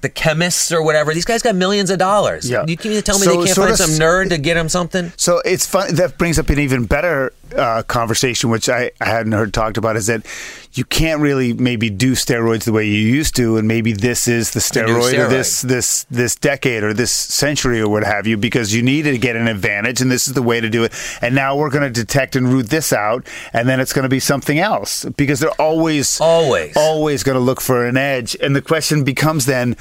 the 0.00 0.08
chemists 0.08 0.72
or 0.72 0.82
whatever. 0.82 1.12
These 1.12 1.24
guys 1.24 1.42
got 1.42 1.54
millions 1.54 1.90
of 1.90 1.98
dollars. 1.98 2.48
Yeah. 2.48 2.64
You 2.66 2.76
can 2.76 2.90
tell 3.02 3.18
me 3.18 3.24
So 3.26 3.36
they 3.36 3.44
can't 3.46 3.56
find 3.56 3.76
some 3.76 3.90
nerd 3.90 4.30
to 4.30 4.38
get 4.38 4.54
them 4.54 4.68
something? 4.68 5.12
So 5.16 5.42
it's 5.44 5.66
fun. 5.66 5.94
That 5.96 6.16
brings 6.16 6.38
up 6.38 6.48
an 6.48 6.58
even 6.58 6.86
better 6.86 7.32
uh, 7.56 7.82
conversation, 7.84 8.50
which 8.50 8.68
I, 8.68 8.90
I 9.00 9.06
hadn't 9.06 9.32
heard 9.32 9.52
talked 9.52 9.76
about, 9.76 9.96
is 9.96 10.06
that 10.06 10.24
you 10.72 10.84
can't 10.84 11.20
really 11.20 11.52
maybe 11.52 11.90
do 11.90 12.12
steroids 12.12 12.64
the 12.64 12.72
way 12.72 12.86
you 12.86 12.98
used 12.98 13.34
to, 13.36 13.56
and 13.56 13.66
maybe 13.66 13.92
this 13.92 14.28
is 14.28 14.52
the 14.52 14.60
steroid, 14.60 15.12
steroid. 15.14 15.24
of 15.24 15.30
this 15.30 15.62
this 15.62 16.04
this 16.10 16.36
decade 16.36 16.84
or 16.84 16.94
this 16.94 17.10
century 17.12 17.80
or 17.80 17.88
what 17.88 18.04
have 18.04 18.26
you, 18.26 18.36
because 18.36 18.74
you 18.74 18.82
need 18.82 19.02
to 19.02 19.18
get 19.18 19.36
an 19.36 19.48
advantage, 19.48 20.00
and 20.00 20.10
this 20.10 20.28
is 20.28 20.34
the 20.34 20.42
way 20.42 20.60
to 20.60 20.70
do 20.70 20.84
it. 20.84 20.92
And 21.20 21.34
now 21.34 21.56
we're 21.56 21.70
going 21.70 21.92
to 21.92 22.00
detect 22.00 22.36
and 22.36 22.48
root 22.52 22.70
this 22.70 22.92
out, 22.92 23.26
and 23.52 23.68
then 23.68 23.80
it's 23.80 23.92
going 23.92 24.04
to 24.04 24.08
be 24.08 24.20
something 24.20 24.58
else 24.58 25.04
because 25.16 25.40
they're 25.40 25.60
always 25.60 26.20
Always. 26.20 26.76
always 26.76 27.22
going 27.22 27.36
to 27.36 27.40
look 27.40 27.60
for 27.60 27.84
an 27.86 27.96
edge. 27.96 28.36
And 28.40 28.54
the 28.54 28.62
question 28.62 29.04
becomes 29.04 29.46
then. 29.46 29.76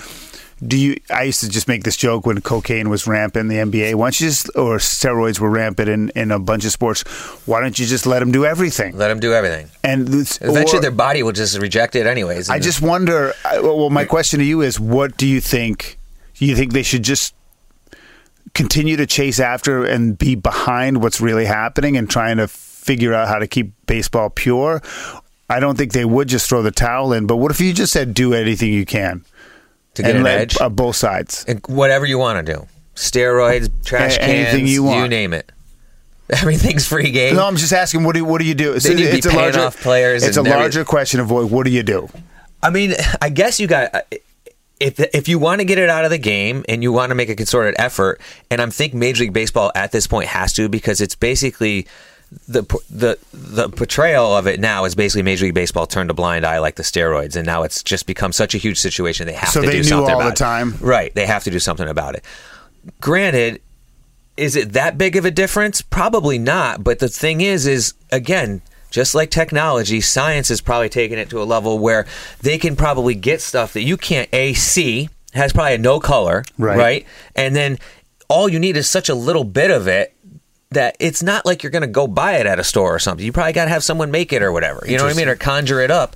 Do 0.65 0.77
you? 0.77 0.99
I 1.09 1.23
used 1.23 1.39
to 1.41 1.49
just 1.49 1.67
make 1.69 1.83
this 1.83 1.95
joke 1.95 2.25
when 2.25 2.41
cocaine 2.41 2.89
was 2.89 3.07
rampant 3.07 3.49
in 3.49 3.71
the 3.71 3.79
NBA. 3.79 3.95
Why 3.95 4.07
don't 4.07 4.19
you 4.19 4.27
just, 4.27 4.49
or 4.57 4.77
steroids 4.77 5.39
were 5.39 5.49
rampant 5.49 5.87
in, 5.87 6.09
in 6.15 6.31
a 6.31 6.39
bunch 6.39 6.65
of 6.65 6.71
sports? 6.71 7.03
Why 7.47 7.61
don't 7.61 7.79
you 7.79 7.85
just 7.85 8.05
let 8.05 8.19
them 8.19 8.31
do 8.33 8.45
everything? 8.45 8.97
Let 8.97 9.07
them 9.07 9.21
do 9.21 9.33
everything. 9.33 9.69
And 9.85 10.07
it's- 10.09 10.37
Eventually, 10.41 10.79
or- 10.79 10.81
their 10.81 10.91
body 10.91 11.23
will 11.23 11.31
just 11.31 11.57
reject 11.59 11.95
it 11.95 12.05
anyways. 12.05 12.49
I 12.49 12.59
just 12.59 12.81
wonder. 12.81 13.33
I- 13.45 13.59
Well, 13.61 13.89
my 13.89 14.03
question 14.03 14.39
to 14.39 14.45
you 14.45 14.61
is, 14.61 14.79
what 14.79 15.15
do 15.15 15.25
you 15.27 15.39
think? 15.39 15.97
You 16.35 16.55
think 16.57 16.73
they 16.73 16.83
should 16.83 17.03
just 17.03 17.33
continue 18.53 18.97
to 18.97 19.05
chase 19.05 19.39
after 19.39 19.85
and 19.85 20.17
be 20.17 20.35
behind 20.35 21.01
what's 21.01 21.21
really 21.21 21.45
happening 21.45 21.95
and 21.97 22.09
trying 22.09 22.37
to 22.37 22.47
figure 22.47 23.13
out 23.13 23.27
how 23.27 23.39
to 23.39 23.47
keep 23.47 23.71
baseball 23.85 24.29
pure? 24.29 24.81
I 25.49 25.59
don't 25.59 25.77
think 25.77 25.93
they 25.93 26.05
would 26.05 26.27
just 26.27 26.47
throw 26.49 26.61
the 26.61 26.71
towel 26.71 27.13
in. 27.13 27.27
But 27.27 27.37
what 27.37 27.51
if 27.51 27.59
you 27.61 27.73
just 27.73 27.91
said, 27.93 28.13
do 28.13 28.33
anything 28.33 28.71
you 28.73 28.85
can 28.85 29.23
to 29.96 30.01
get 30.03 30.15
and 30.15 30.19
an 30.19 30.27
edge. 30.27 30.60
uh, 30.60 30.69
both 30.69 30.96
sides? 30.96 31.46
And 31.48 31.62
whatever 31.67 32.05
you 32.05 32.17
want 32.17 32.46
to 32.46 32.53
do, 32.53 32.67
steroids, 32.96 33.69
trash 33.86 34.15
A- 34.17 34.19
cans, 34.19 34.29
anything 34.31 34.67
you 34.67 34.84
want. 34.84 35.01
You 35.03 35.08
name 35.08 35.34
it. 35.34 35.51
Everything's 36.29 36.88
free 36.88 37.10
game. 37.12 37.36
No, 37.36 37.46
I'm 37.46 37.55
just 37.55 37.74
asking. 37.74 38.03
What 38.03 38.13
do 38.13 38.19
you, 38.19 38.25
what 38.25 38.39
do 38.39 38.46
you 38.46 38.53
do? 38.53 38.77
They 38.79 38.93
need 38.93 39.05
to 39.05 39.12
be 39.12 39.17
it's 39.17 39.25
a 39.25 39.29
paying 39.29 39.41
larger 39.41 39.62
off 39.62 39.81
players 39.81 40.24
It's 40.24 40.38
a 40.38 40.43
larger 40.43 40.86
question 40.86 41.19
of 41.19 41.31
what, 41.31 41.50
what 41.50 41.65
do 41.65 41.72
you 41.72 41.81
do? 41.81 42.08
I 42.62 42.69
mean, 42.69 42.93
I 43.22 43.29
guess 43.29 43.60
you 43.60 43.67
got 43.67 44.05
if 44.79 45.00
if 45.00 45.27
you 45.27 45.39
want 45.39 45.60
to 45.60 45.65
get 45.65 45.77
it 45.77 45.89
out 45.89 46.05
of 46.05 46.12
the 46.12 46.17
game 46.17 46.63
and 46.69 46.84
you 46.84 46.91
want 46.91 47.10
to 47.10 47.15
make 47.15 47.29
a 47.29 47.36
concerted 47.36 47.75
effort, 47.79 48.22
and 48.51 48.62
I'm 48.62 48.72
think 48.72 48.93
Major 48.93 49.24
League 49.24 49.34
Baseball 49.34 49.72
at 49.75 49.91
this 49.91 50.08
point 50.08 50.27
has 50.27 50.53
to 50.53 50.69
because 50.69 51.01
it's 51.01 51.15
basically 51.15 51.88
the 52.48 52.63
the 52.89 53.17
the 53.33 53.69
portrayal 53.69 54.36
of 54.36 54.45
it 54.48 54.59
now 54.59 54.86
is 54.86 54.93
basically 54.95 55.24
Major 55.24 55.45
League 55.45 55.55
Baseball 55.55 55.88
turned 55.88 56.12
a 56.12 56.13
blind 56.13 56.45
eye 56.45 56.59
like 56.59 56.75
the 56.75 56.83
steroids, 56.83 57.36
and 57.36 57.45
now 57.45 57.63
it's 57.63 57.81
just 57.83 58.05
become 58.05 58.31
such 58.31 58.53
a 58.53 58.57
huge 58.57 58.77
situation. 58.77 59.25
They 59.25 59.33
have 59.33 59.50
So 59.50 59.62
to 59.62 59.67
they 59.67 59.74
do 59.74 59.77
knew 59.79 59.83
something 59.83 60.13
all 60.13 60.21
about 60.21 60.38
the 60.38 60.43
it. 60.75 60.81
right? 60.81 61.13
They 61.15 61.25
have 61.25 61.43
to 61.45 61.51
do 61.51 61.59
something 61.59 61.88
about 61.88 62.15
it. 62.15 62.24
Granted, 63.01 63.62
is 64.38 64.55
it 64.55 64.74
that 64.74 64.98
big 64.98 65.15
of 65.15 65.25
a 65.25 65.31
difference? 65.31 65.81
Probably 65.81 66.38
not. 66.38 66.83
But 66.83 67.00
the 67.00 67.09
thing 67.09 67.41
is, 67.41 67.65
is 67.67 67.93
again, 68.12 68.62
just 68.91 69.15
like 69.15 69.31
technology, 69.31 70.01
science 70.01 70.50
is 70.50 70.62
probably 70.62 70.89
taking 70.89 71.17
it 71.17 71.29
to 71.31 71.41
a 71.41 71.45
level 71.45 71.79
where 71.79 72.05
they 72.41 72.57
can 72.57 72.75
probably 72.75 73.15
get 73.15 73.41
stuff 73.41 73.74
that 73.74 73.83
you 73.83 73.98
can't 73.98 74.29
a 74.33 74.53
see 74.53 75.09
has 75.33 75.53
probably 75.53 75.77
no 75.77 76.00
color, 76.00 76.43
right? 76.57 76.77
Right. 76.77 77.07
And 77.36 77.55
then 77.55 77.77
all 78.29 78.50
you 78.50 78.59
need 78.59 78.77
is 78.77 78.89
such 78.89 79.09
a 79.09 79.15
little 79.15 79.43
bit 79.43 79.71
of 79.71 79.88
it 79.88 80.13
that 80.71 80.95
it's 80.99 81.23
not 81.23 81.45
like 81.45 81.63
you're 81.63 81.71
going 81.71 81.81
to 81.81 81.88
go 81.88 82.07
buy 82.07 82.33
it 82.33 82.45
at 82.45 82.59
a 82.59 82.63
store 82.63 82.93
or 82.93 82.99
something. 82.99 83.25
You 83.25 83.31
probably 83.31 83.53
got 83.53 83.65
to 83.65 83.71
have 83.71 83.83
someone 83.83 84.11
make 84.11 84.31
it 84.31 84.43
or 84.43 84.51
whatever. 84.51 84.83
You 84.88 84.97
know 84.97 85.05
what 85.05 85.15
I 85.15 85.17
mean, 85.17 85.27
or 85.27 85.35
conjure 85.35 85.81
it 85.81 85.91
up. 85.91 86.15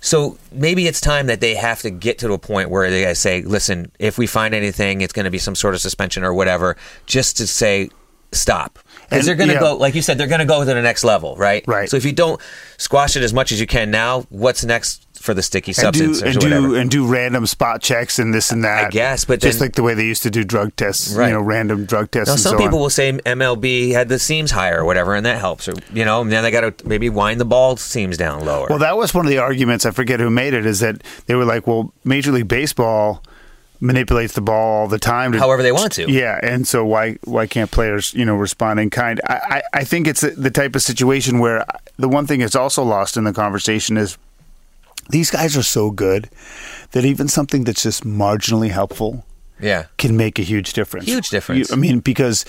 So 0.00 0.38
maybe 0.52 0.86
it's 0.86 1.00
time 1.00 1.26
that 1.26 1.40
they 1.40 1.54
have 1.54 1.82
to 1.82 1.90
get 1.90 2.18
to 2.18 2.32
a 2.32 2.38
point 2.38 2.70
where 2.70 2.90
they 2.90 3.12
say, 3.14 3.42
listen, 3.42 3.90
if 3.98 4.16
we 4.16 4.26
find 4.26 4.54
anything, 4.54 5.00
it's 5.00 5.12
going 5.12 5.24
to 5.24 5.30
be 5.30 5.38
some 5.38 5.54
sort 5.54 5.74
of 5.74 5.80
suspension 5.80 6.22
or 6.22 6.32
whatever, 6.32 6.76
just 7.06 7.36
to 7.38 7.46
say 7.46 7.90
stop. 8.32 8.78
Because 9.08 9.26
they're 9.26 9.34
going 9.34 9.48
to 9.48 9.54
yeah. 9.54 9.60
go, 9.60 9.76
like 9.76 9.94
you 9.94 10.02
said, 10.02 10.18
they're 10.18 10.26
going 10.26 10.40
to 10.40 10.44
go 10.44 10.60
to 10.60 10.64
the 10.64 10.80
next 10.82 11.02
level, 11.02 11.34
right? 11.36 11.64
Right. 11.66 11.88
So 11.88 11.96
if 11.96 12.04
you 12.04 12.12
don't 12.12 12.40
squash 12.76 13.16
it 13.16 13.22
as 13.22 13.32
much 13.32 13.52
as 13.52 13.60
you 13.60 13.66
can 13.66 13.90
now, 13.90 14.22
what's 14.28 14.64
next 14.64 15.07
for 15.28 15.34
the 15.34 15.42
sticky 15.42 15.74
And 15.76 15.92
do 15.92 16.14
substance 16.14 16.22
and 16.22 16.40
do 16.40 16.74
and 16.74 16.90
do 16.90 17.06
random 17.06 17.44
spot 17.44 17.82
checks 17.82 18.18
and 18.18 18.32
this 18.32 18.50
and 18.50 18.64
that. 18.64 18.86
I 18.86 18.88
guess, 18.88 19.26
but 19.26 19.40
just 19.42 19.58
then- 19.58 19.66
like 19.66 19.74
the 19.74 19.82
way 19.82 19.92
they 19.92 20.06
used 20.06 20.22
to 20.22 20.30
do 20.30 20.42
drug 20.42 20.74
tests, 20.76 21.12
Right. 21.12 21.26
you 21.28 21.34
know, 21.34 21.40
random 21.42 21.84
drug 21.84 22.10
tests. 22.10 22.30
Now, 22.30 22.36
some 22.36 22.52
so 22.52 22.56
people 22.58 22.78
on. 22.78 22.82
will 22.84 22.88
say 22.90 23.12
MLB 23.26 23.90
had 23.90 24.08
the 24.08 24.18
seams 24.18 24.50
higher 24.52 24.80
or 24.80 24.86
whatever, 24.86 25.14
and 25.14 25.26
that 25.26 25.38
helps. 25.38 25.68
Or 25.68 25.74
you 25.92 26.06
know, 26.06 26.22
and 26.22 26.32
then 26.32 26.42
they 26.42 26.50
got 26.50 26.78
to 26.78 26.88
maybe 26.88 27.10
wind 27.10 27.38
the 27.38 27.44
ball 27.44 27.76
seams 27.76 28.16
down 28.16 28.46
lower. 28.46 28.68
Well, 28.70 28.78
that 28.78 28.96
was 28.96 29.12
one 29.12 29.26
of 29.26 29.30
the 29.30 29.36
arguments. 29.38 29.84
I 29.84 29.90
forget 29.90 30.18
who 30.18 30.30
made 30.30 30.54
it. 30.54 30.64
Is 30.64 30.80
that 30.80 31.02
they 31.26 31.34
were 31.34 31.44
like, 31.44 31.66
well, 31.66 31.92
Major 32.04 32.32
League 32.32 32.48
Baseball 32.48 33.22
manipulates 33.80 34.32
the 34.32 34.40
ball 34.40 34.80
all 34.80 34.88
the 34.88 34.98
time, 34.98 35.32
to, 35.32 35.38
However 35.38 35.62
they 35.62 35.70
want 35.72 35.92
to. 35.92 36.10
Yeah, 36.10 36.40
and 36.42 36.66
so 36.66 36.84
why 36.84 37.16
why 37.24 37.46
can't 37.46 37.70
players 37.70 38.12
you 38.14 38.24
know 38.24 38.34
respond 38.34 38.80
in 38.80 38.88
kind? 38.90 39.20
I 39.28 39.34
I, 39.74 39.80
I 39.80 39.84
think 39.84 40.06
it's 40.08 40.22
the 40.22 40.50
type 40.50 40.74
of 40.74 40.82
situation 40.82 41.38
where 41.38 41.64
the 41.98 42.08
one 42.08 42.26
thing 42.26 42.40
that's 42.40 42.56
also 42.56 42.82
lost 42.82 43.16
in 43.16 43.24
the 43.24 43.32
conversation 43.32 43.96
is 43.96 44.16
these 45.08 45.30
guys 45.30 45.56
are 45.56 45.62
so 45.62 45.90
good 45.90 46.28
that 46.92 47.04
even 47.04 47.28
something 47.28 47.64
that's 47.64 47.82
just 47.82 48.04
marginally 48.04 48.70
helpful 48.70 49.24
yeah. 49.60 49.86
can 49.96 50.16
make 50.16 50.38
a 50.38 50.42
huge 50.42 50.72
difference. 50.72 51.06
Huge 51.06 51.30
difference. 51.30 51.68
You- 51.70 51.76
I 51.76 51.78
mean, 51.78 52.00
because 52.00 52.44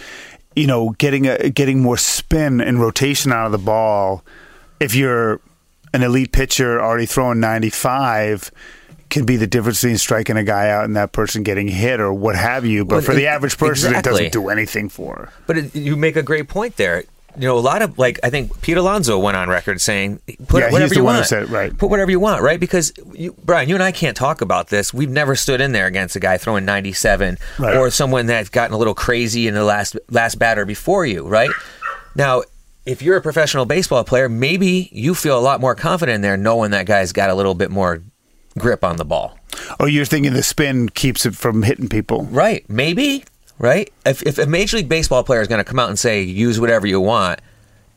you 0.55 0.67
know, 0.67 0.89
getting 0.97 1.27
a, 1.27 1.49
getting 1.49 1.81
more 1.81 1.97
spin 1.97 2.59
and 2.59 2.81
rotation 2.81 3.31
out 3.31 3.45
of 3.45 3.51
the 3.51 3.57
ball. 3.57 4.23
If 4.79 4.95
you're 4.95 5.39
an 5.93 6.03
elite 6.03 6.31
pitcher 6.31 6.81
already 6.81 7.05
throwing 7.05 7.39
95, 7.39 8.51
can 9.09 9.25
be 9.25 9.35
the 9.37 9.47
difference 9.47 9.81
between 9.81 9.97
striking 9.97 10.37
a 10.37 10.43
guy 10.43 10.69
out 10.69 10.85
and 10.85 10.95
that 10.95 11.11
person 11.11 11.43
getting 11.43 11.67
hit 11.67 11.99
or 11.99 12.13
what 12.13 12.35
have 12.35 12.65
you. 12.65 12.85
But 12.85 12.95
Well, 12.95 13.01
for 13.03 13.13
the 13.13 13.23
e- 13.23 13.27
average 13.27 13.57
person, 13.57 13.89
exactly. 13.89 14.25
it 14.25 14.31
doesn't 14.31 14.31
do 14.43 14.49
anything 14.49 14.89
for. 14.89 15.31
But 15.47 15.57
it, 15.57 15.75
you 15.75 15.95
make 15.95 16.15
a 16.15 16.23
great 16.23 16.47
point 16.47 16.75
there. 16.77 17.03
You 17.39 17.47
know, 17.47 17.57
a 17.57 17.59
lot 17.59 17.81
of 17.81 17.97
like 17.97 18.19
I 18.21 18.29
think 18.29 18.61
Pete 18.61 18.75
Alonso 18.77 19.17
went 19.17 19.37
on 19.37 19.47
record 19.49 19.79
saying, 19.79 20.19
"Put 20.47 20.59
Yeah, 20.59 20.65
he's 20.67 20.73
whatever 20.73 20.89
the 20.89 20.95
you 20.99 21.03
one 21.05 21.13
who 21.15 21.19
want. 21.19 21.27
said 21.27 21.49
right. 21.49 21.75
Put 21.77 21.89
whatever 21.89 22.11
you 22.11 22.19
want, 22.19 22.41
right? 22.41 22.59
Because 22.59 22.91
you, 23.13 23.33
Brian, 23.45 23.69
you 23.69 23.75
and 23.75 23.83
I 23.83 23.91
can't 23.93 24.17
talk 24.17 24.41
about 24.41 24.67
this. 24.67 24.93
We've 24.93 25.09
never 25.09 25.35
stood 25.35 25.61
in 25.61 25.71
there 25.71 25.87
against 25.87 26.15
a 26.15 26.19
guy 26.19 26.37
throwing 26.37 26.65
97 26.65 27.37
Right. 27.57 27.77
or 27.77 27.89
someone 27.91 28.25
that's 28.25 28.49
gotten 28.49 28.73
a 28.73 28.77
little 28.77 28.93
crazy 28.93 29.47
in 29.47 29.53
the 29.53 29.63
last 29.63 29.95
last 30.09 30.37
batter 30.37 30.65
before 30.65 31.05
you, 31.05 31.25
right? 31.27 31.49
Now, 32.15 32.43
if 32.85 33.01
you're 33.01 33.17
a 33.17 33.21
professional 33.21 33.65
baseball 33.65 34.03
player, 34.03 34.27
maybe 34.27 34.89
you 34.91 35.15
feel 35.15 35.37
a 35.37 35.41
lot 35.41 35.61
more 35.61 35.75
confident 35.75 36.15
in 36.15 36.21
there, 36.21 36.35
knowing 36.37 36.71
that 36.71 36.87
guy's 36.87 37.13
got 37.13 37.29
a 37.29 37.35
little 37.35 37.53
bit 37.55 37.71
more 37.71 38.01
grip 38.57 38.83
on 38.83 38.97
the 38.97 39.05
ball. 39.05 39.37
Oh, 39.79 39.85
you're 39.85 40.05
thinking 40.05 40.33
the 40.33 40.43
spin 40.43 40.89
keeps 40.89 41.25
it 41.25 41.35
from 41.35 41.63
hitting 41.63 41.87
people. 41.87 42.23
Right. 42.25 42.67
Maybe. 42.69 43.23
Right. 43.59 43.91
If, 44.05 44.23
if 44.23 44.37
a 44.39 44.45
Major 44.47 44.77
League 44.77 44.89
Baseball 44.89 45.23
player 45.23 45.41
is 45.41 45.47
going 45.47 45.59
to 45.59 45.65
come 45.65 45.77
out 45.79 45.89
and 45.89 45.99
say, 45.99 46.21
use 46.23 46.59
whatever 46.59 46.87
you 46.87 46.99
want, 47.01 47.41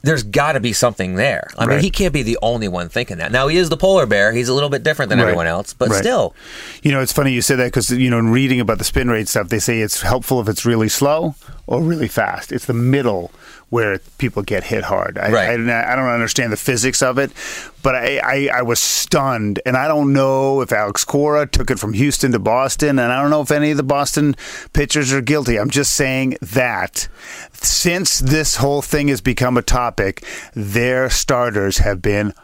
there's 0.02 0.24
got 0.24 0.52
to 0.54 0.60
be 0.60 0.72
something 0.72 1.14
there. 1.14 1.48
I 1.56 1.64
mean, 1.66 1.78
he 1.78 1.88
can't 1.88 2.12
be 2.12 2.24
the 2.24 2.36
only 2.42 2.66
one 2.66 2.88
thinking 2.88 3.18
that. 3.18 3.30
Now, 3.30 3.46
he 3.46 3.56
is 3.56 3.68
the 3.68 3.76
polar 3.76 4.04
bear. 4.04 4.32
He's 4.32 4.48
a 4.48 4.54
little 4.54 4.68
bit 4.68 4.82
different 4.82 5.10
than 5.10 5.18
Right. 5.18 5.26
everyone 5.26 5.46
else, 5.46 5.72
but 5.74 5.90
Right. 5.90 5.98
still. 6.00 6.34
You 6.82 6.90
know, 6.90 7.00
it's 7.00 7.12
funny 7.12 7.32
you 7.32 7.40
say 7.40 7.54
that 7.54 7.66
because 7.66 7.88
you 7.90 8.10
know, 8.10 8.18
in 8.18 8.30
reading 8.30 8.58
about 8.58 8.78
the 8.78 8.84
spin 8.84 9.08
rate 9.08 9.28
stuff, 9.28 9.48
they 9.48 9.60
say 9.60 9.78
it's 9.78 10.02
helpful 10.02 10.40
if 10.40 10.48
it's 10.48 10.64
really 10.66 10.88
slow 10.88 11.36
or 11.68 11.80
really 11.80 12.08
fast. 12.08 12.50
It's 12.50 12.64
the 12.66 12.72
middle 12.74 13.30
where 13.72 13.98
people 14.18 14.42
get 14.42 14.64
hit 14.64 14.84
hard. 14.84 15.16
I, 15.16 15.30
Right. 15.32 15.58
I, 15.58 15.92
I 15.92 15.96
don't 15.96 16.10
understand 16.10 16.52
the 16.52 16.58
physics 16.58 17.00
of 17.00 17.16
it, 17.16 17.32
but 17.82 17.94
I, 17.94 18.18
I, 18.18 18.58
I 18.58 18.62
was 18.62 18.78
stunned, 18.78 19.62
and 19.64 19.78
I 19.78 19.88
don't 19.88 20.12
know 20.12 20.60
if 20.60 20.72
Alex 20.72 21.06
Cora 21.06 21.46
took 21.46 21.70
it 21.70 21.78
from 21.78 21.94
Houston 21.94 22.32
to 22.32 22.38
Boston, 22.38 22.98
and 22.98 23.10
I 23.10 23.22
don't 23.22 23.30
know 23.30 23.40
if 23.40 23.50
any 23.50 23.70
of 23.70 23.78
the 23.78 23.82
Boston 23.82 24.36
pitchers 24.74 25.10
are 25.10 25.22
guilty. 25.22 25.58
I'm 25.58 25.70
just 25.70 25.96
saying 25.96 26.36
that 26.42 27.08
since 27.54 28.18
this 28.18 28.56
whole 28.56 28.82
thing 28.82 29.08
has 29.08 29.22
become 29.22 29.56
a 29.56 29.62
topic, 29.62 30.22
their 30.52 31.08
starters 31.08 31.78
have 31.78 32.02
been 32.02 32.34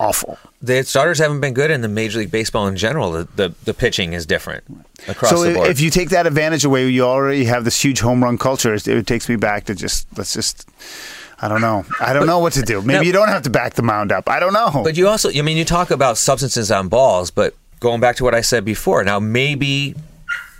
awful. 0.00 0.38
The 0.62 0.82
starters 0.84 1.18
haven't 1.18 1.40
been 1.40 1.54
good 1.54 1.70
in 1.70 1.80
the 1.80 1.88
Major 1.88 2.20
League 2.20 2.30
Baseball 2.30 2.66
in 2.66 2.76
general. 2.76 3.12
The, 3.12 3.28
the, 3.36 3.54
the 3.64 3.74
pitching 3.74 4.12
is 4.12 4.26
different 4.26 4.64
across 5.06 5.30
so 5.30 5.42
the 5.42 5.54
board. 5.54 5.70
if 5.70 5.80
you 5.80 5.90
take 5.90 6.10
that 6.10 6.26
advantage 6.26 6.64
away, 6.64 6.88
you 6.88 7.02
already 7.02 7.44
have 7.44 7.64
this 7.64 7.82
huge 7.82 8.00
home 8.00 8.22
run 8.22 8.38
culture. 8.38 8.74
It, 8.74 8.86
it 8.86 9.06
takes 9.06 9.28
me 9.28 9.36
back 9.36 9.64
to 9.64 9.74
just 9.74 10.06
let's 10.16 10.32
just. 10.32 10.68
I 11.40 11.46
don't 11.46 11.60
know. 11.60 11.84
I 12.00 12.12
don't 12.12 12.26
know 12.26 12.40
what 12.40 12.54
to 12.54 12.62
do. 12.62 12.82
Maybe 12.82 12.94
Now- 12.94 13.02
you 13.02 13.12
don't 13.12 13.28
have 13.28 13.42
to 13.42 13.50
back 13.50 13.74
the 13.74 13.82
mound 13.82 14.10
up. 14.10 14.28
I 14.28 14.40
don't 14.40 14.52
know. 14.52 14.82
But 14.82 14.96
you 14.96 15.06
also, 15.06 15.30
I 15.30 15.42
mean, 15.42 15.56
you 15.56 15.64
talk 15.64 15.92
about 15.92 16.18
substances 16.18 16.72
on 16.72 16.88
balls, 16.88 17.30
but 17.30 17.54
going 17.78 18.00
back 18.00 18.16
to 18.16 18.24
what 18.24 18.34
I 18.34 18.40
said 18.40 18.64
before, 18.64 19.04
now 19.04 19.20
maybe 19.20 19.94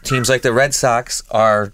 teams 0.05 0.29
like 0.29 0.43
the 0.43 0.53
Red 0.53 0.75
Sox 0.75 1.21
are 1.33 1.73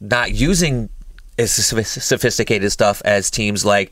not 0.00 0.32
using 0.32 0.90
as 1.38 1.50
sophisticated 1.52 2.70
stuff 2.70 3.02
as 3.04 3.32
teams 3.32 3.64
like, 3.64 3.90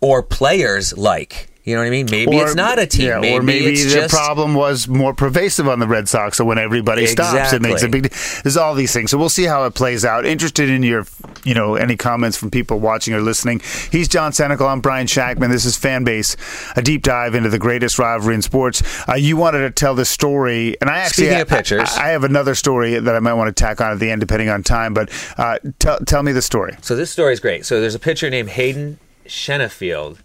or 0.00 0.20
players 0.20 0.96
like 0.98 1.48
You 1.64 1.74
know 1.74 1.80
what 1.80 1.86
I 1.86 1.90
mean? 1.90 2.06
Maybe 2.10 2.36
Or- 2.36 2.44
it's 2.44 2.54
not 2.54 2.78
a 2.78 2.86
team. 2.86 3.06
yeah, 3.06 3.18
maybe, 3.20 3.34
or 3.38 3.42
maybe 3.42 3.70
the 3.82 3.88
just 3.90 4.14
problem 4.14 4.52
was 4.52 4.86
more 4.86 5.14
pervasive 5.14 5.66
on 5.66 5.78
the 5.78 5.86
Red 5.86 6.10
Sox. 6.10 6.36
So 6.36 6.44
when 6.44 6.58
everybody 6.58 7.06
stops, 7.06 7.54
it 7.54 7.62
makes 7.62 7.82
a 7.82 7.88
big. 7.88 8.12
There's 8.42 8.58
all 8.58 8.74
these 8.74 8.92
things. 8.92 9.10
So 9.10 9.16
we'll 9.16 9.30
see 9.30 9.44
how 9.44 9.64
it 9.64 9.72
plays 9.74 10.04
out. 10.04 10.26
Interested 10.26 10.68
in 10.68 10.82
your, 10.82 11.06
you 11.42 11.54
know, 11.54 11.76
any 11.76 11.96
comments 11.96 12.36
from 12.36 12.50
people 12.50 12.80
watching 12.80 13.14
or 13.14 13.22
listening. 13.22 13.62
He's 13.90 14.08
John 14.08 14.32
Senecal. 14.32 14.68
I'm 14.70 14.82
Brian 14.82 15.06
Shackman. 15.06 15.50
This 15.50 15.64
is 15.64 15.78
Fanbase, 15.78 16.36
a 16.76 16.82
deep 16.82 17.00
dive 17.02 17.34
into 17.34 17.48
the 17.48 17.58
greatest 17.58 17.98
rivalry 17.98 18.34
in 18.34 18.42
sports. 18.42 18.82
Uh, 19.08 19.14
you 19.14 19.38
wanted 19.38 19.60
to 19.60 19.70
tell 19.70 19.94
this 19.94 20.10
story, 20.10 20.76
and 20.82 20.90
I 20.90 20.98
actually 20.98 21.28
Speaking 21.28 21.40
of 21.40 21.48
pitchers. 21.48 21.88
I, 21.96 22.08
I 22.08 22.08
have 22.10 22.24
another 22.24 22.54
story 22.54 22.98
that 22.98 23.14
I 23.16 23.20
might 23.20 23.32
want 23.34 23.48
to 23.48 23.58
tack 23.58 23.80
on 23.80 23.90
at 23.90 23.98
the 24.00 24.10
end, 24.10 24.20
depending 24.20 24.50
on 24.50 24.62
time. 24.64 24.92
But 24.92 25.08
uh, 25.38 25.60
tell 25.78 25.98
tell 26.00 26.22
me 26.22 26.32
the 26.32 26.42
story. 26.42 26.76
So 26.82 26.94
this 26.94 27.10
story 27.10 27.32
is 27.32 27.40
great. 27.40 27.64
So 27.64 27.80
there's 27.80 27.94
a 27.94 27.98
pitcher 27.98 28.28
named 28.28 28.50
Hayden 28.50 28.98
Shenefield, 29.26 30.18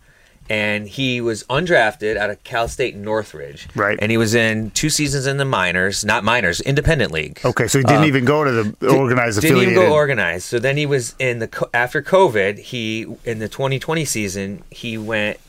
and 0.50 0.88
he 0.88 1.22
was 1.22 1.44
undrafted 1.44 2.18
out 2.18 2.30
of 2.32 2.44
Cal 2.44 2.68
State 2.68 2.96
Northridge. 2.96 3.68
Right. 3.76 4.00
And 4.02 4.12
he 4.12 4.18
was 4.18 4.34
in 4.34 4.72
two 4.72 4.90
seasons 4.90 5.28
in 5.28 5.38
the 5.38 5.46
minors, 5.46 6.04
not 6.04 6.24
minors, 6.24 6.60
independent 6.62 7.12
league. 7.12 7.40
Okay, 7.46 7.68
so 7.68 7.78
he 7.78 7.84
didn't 7.84 8.02
Um, 8.02 8.08
even 8.08 8.26
go 8.26 8.44
to 8.44 8.52
the 8.52 8.90
organized 8.90 9.38
affiliate 9.38 9.60
Didn't 9.60 9.74
even 9.74 9.90
go 9.90 9.94
organized. 9.94 10.46
So 10.46 10.58
then 10.58 10.76
he 10.78 10.86
was 10.86 11.16
in 11.20 11.40
the 11.40 11.70
after 11.74 12.02
COVID. 12.02 12.58
He 12.60 13.06
in 13.26 13.40
the 13.40 13.48
2020 13.48 14.06
season 14.06 14.64
he 14.72 14.98
went 14.98 15.40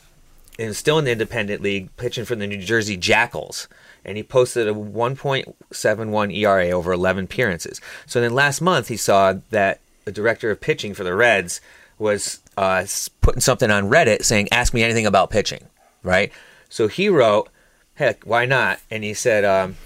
and 0.58 0.68
was 0.68 0.78
still 0.78 0.98
in 0.98 1.06
the 1.06 1.12
independent 1.12 1.62
league 1.62 1.94
pitching 1.96 2.26
for 2.26 2.34
the 2.34 2.46
New 2.46 2.58
Jersey 2.58 2.98
Jackals, 2.98 3.66
and 4.04 4.18
he 4.18 4.22
posted 4.22 4.68
a 4.68 4.74
1.71 4.74 6.36
ERA 6.36 6.70
over 6.70 6.92
11 6.92 7.24
appearances. 7.24 7.80
So 8.06 8.20
then 8.20 8.34
last 8.34 8.60
month 8.60 8.88
he 8.88 8.96
saw 8.98 9.34
that 9.50 9.80
the 10.04 10.12
director 10.12 10.50
of 10.50 10.60
pitching 10.60 10.92
for 10.92 11.04
the 11.04 11.14
Reds 11.14 11.60
was 11.98 12.40
uh, 12.60 12.86
putting 13.22 13.40
something 13.40 13.70
on 13.70 13.88
Reddit 13.88 14.24
saying, 14.24 14.48
"Ask 14.52 14.74
me 14.74 14.82
anything 14.82 15.06
about 15.06 15.30
pitching," 15.30 15.64
right? 16.02 16.30
So 16.68 16.88
he 16.88 17.08
wrote, 17.08 17.48
"Heck, 17.94 18.22
why 18.24 18.44
not?" 18.46 18.80
And 18.90 19.02
he 19.02 19.14
said. 19.14 19.44
Um, 19.44 19.76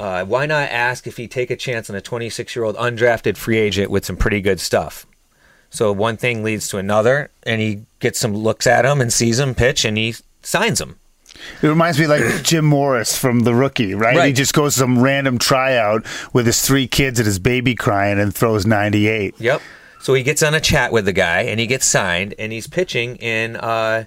uh, 0.00 0.24
why 0.24 0.46
not 0.46 0.68
ask 0.68 1.06
if 1.06 1.16
he'd 1.16 1.30
take 1.30 1.48
a 1.48 1.54
chance 1.54 1.88
on 1.88 1.94
a 1.94 2.00
26 2.00 2.56
year 2.56 2.64
old 2.64 2.74
undrafted 2.74 3.36
free 3.36 3.58
agent 3.58 3.88
with 3.88 4.04
some 4.04 4.16
pretty 4.16 4.40
good 4.40 4.58
stuff? 4.58 5.06
So 5.70 5.92
one 5.92 6.16
thing 6.16 6.42
leads 6.42 6.66
to 6.68 6.78
another, 6.78 7.30
and 7.44 7.60
he 7.60 7.84
gets 8.00 8.18
some 8.18 8.34
looks 8.34 8.66
at 8.66 8.84
him 8.84 9.00
and 9.00 9.12
sees 9.12 9.38
him 9.38 9.54
pitch, 9.54 9.84
and 9.84 9.96
he 9.96 10.16
signs 10.42 10.80
him. 10.80 10.98
It 11.62 11.68
reminds 11.68 12.00
me 12.00 12.08
like 12.08 12.22
Jim 12.42 12.64
Morris 12.64 13.16
from 13.16 13.40
The 13.40 13.54
Rookie, 13.54 13.94
right? 13.94 14.26
He 14.26 14.32
just 14.32 14.54
goes 14.54 14.74
to 14.74 14.80
some 14.80 15.00
random 15.00 15.38
tryout 15.38 16.04
with 16.32 16.46
his 16.46 16.60
three 16.62 16.88
kids 16.88 17.20
and 17.20 17.26
his 17.26 17.38
baby 17.38 17.76
crying 17.76 18.18
and 18.18 18.34
throws 18.34 18.66
98. 18.66 19.36
Yep. 19.38 19.62
So 20.02 20.14
he 20.14 20.24
gets 20.24 20.42
on 20.42 20.52
a 20.52 20.60
chat 20.60 20.90
with 20.90 21.04
the 21.04 21.12
guy, 21.12 21.42
and 21.42 21.60
he 21.60 21.68
gets 21.68 21.86
signed, 21.86 22.34
and 22.36 22.50
he's 22.50 22.66
pitching 22.66 23.14
in 23.16 23.54
uh, 23.54 24.06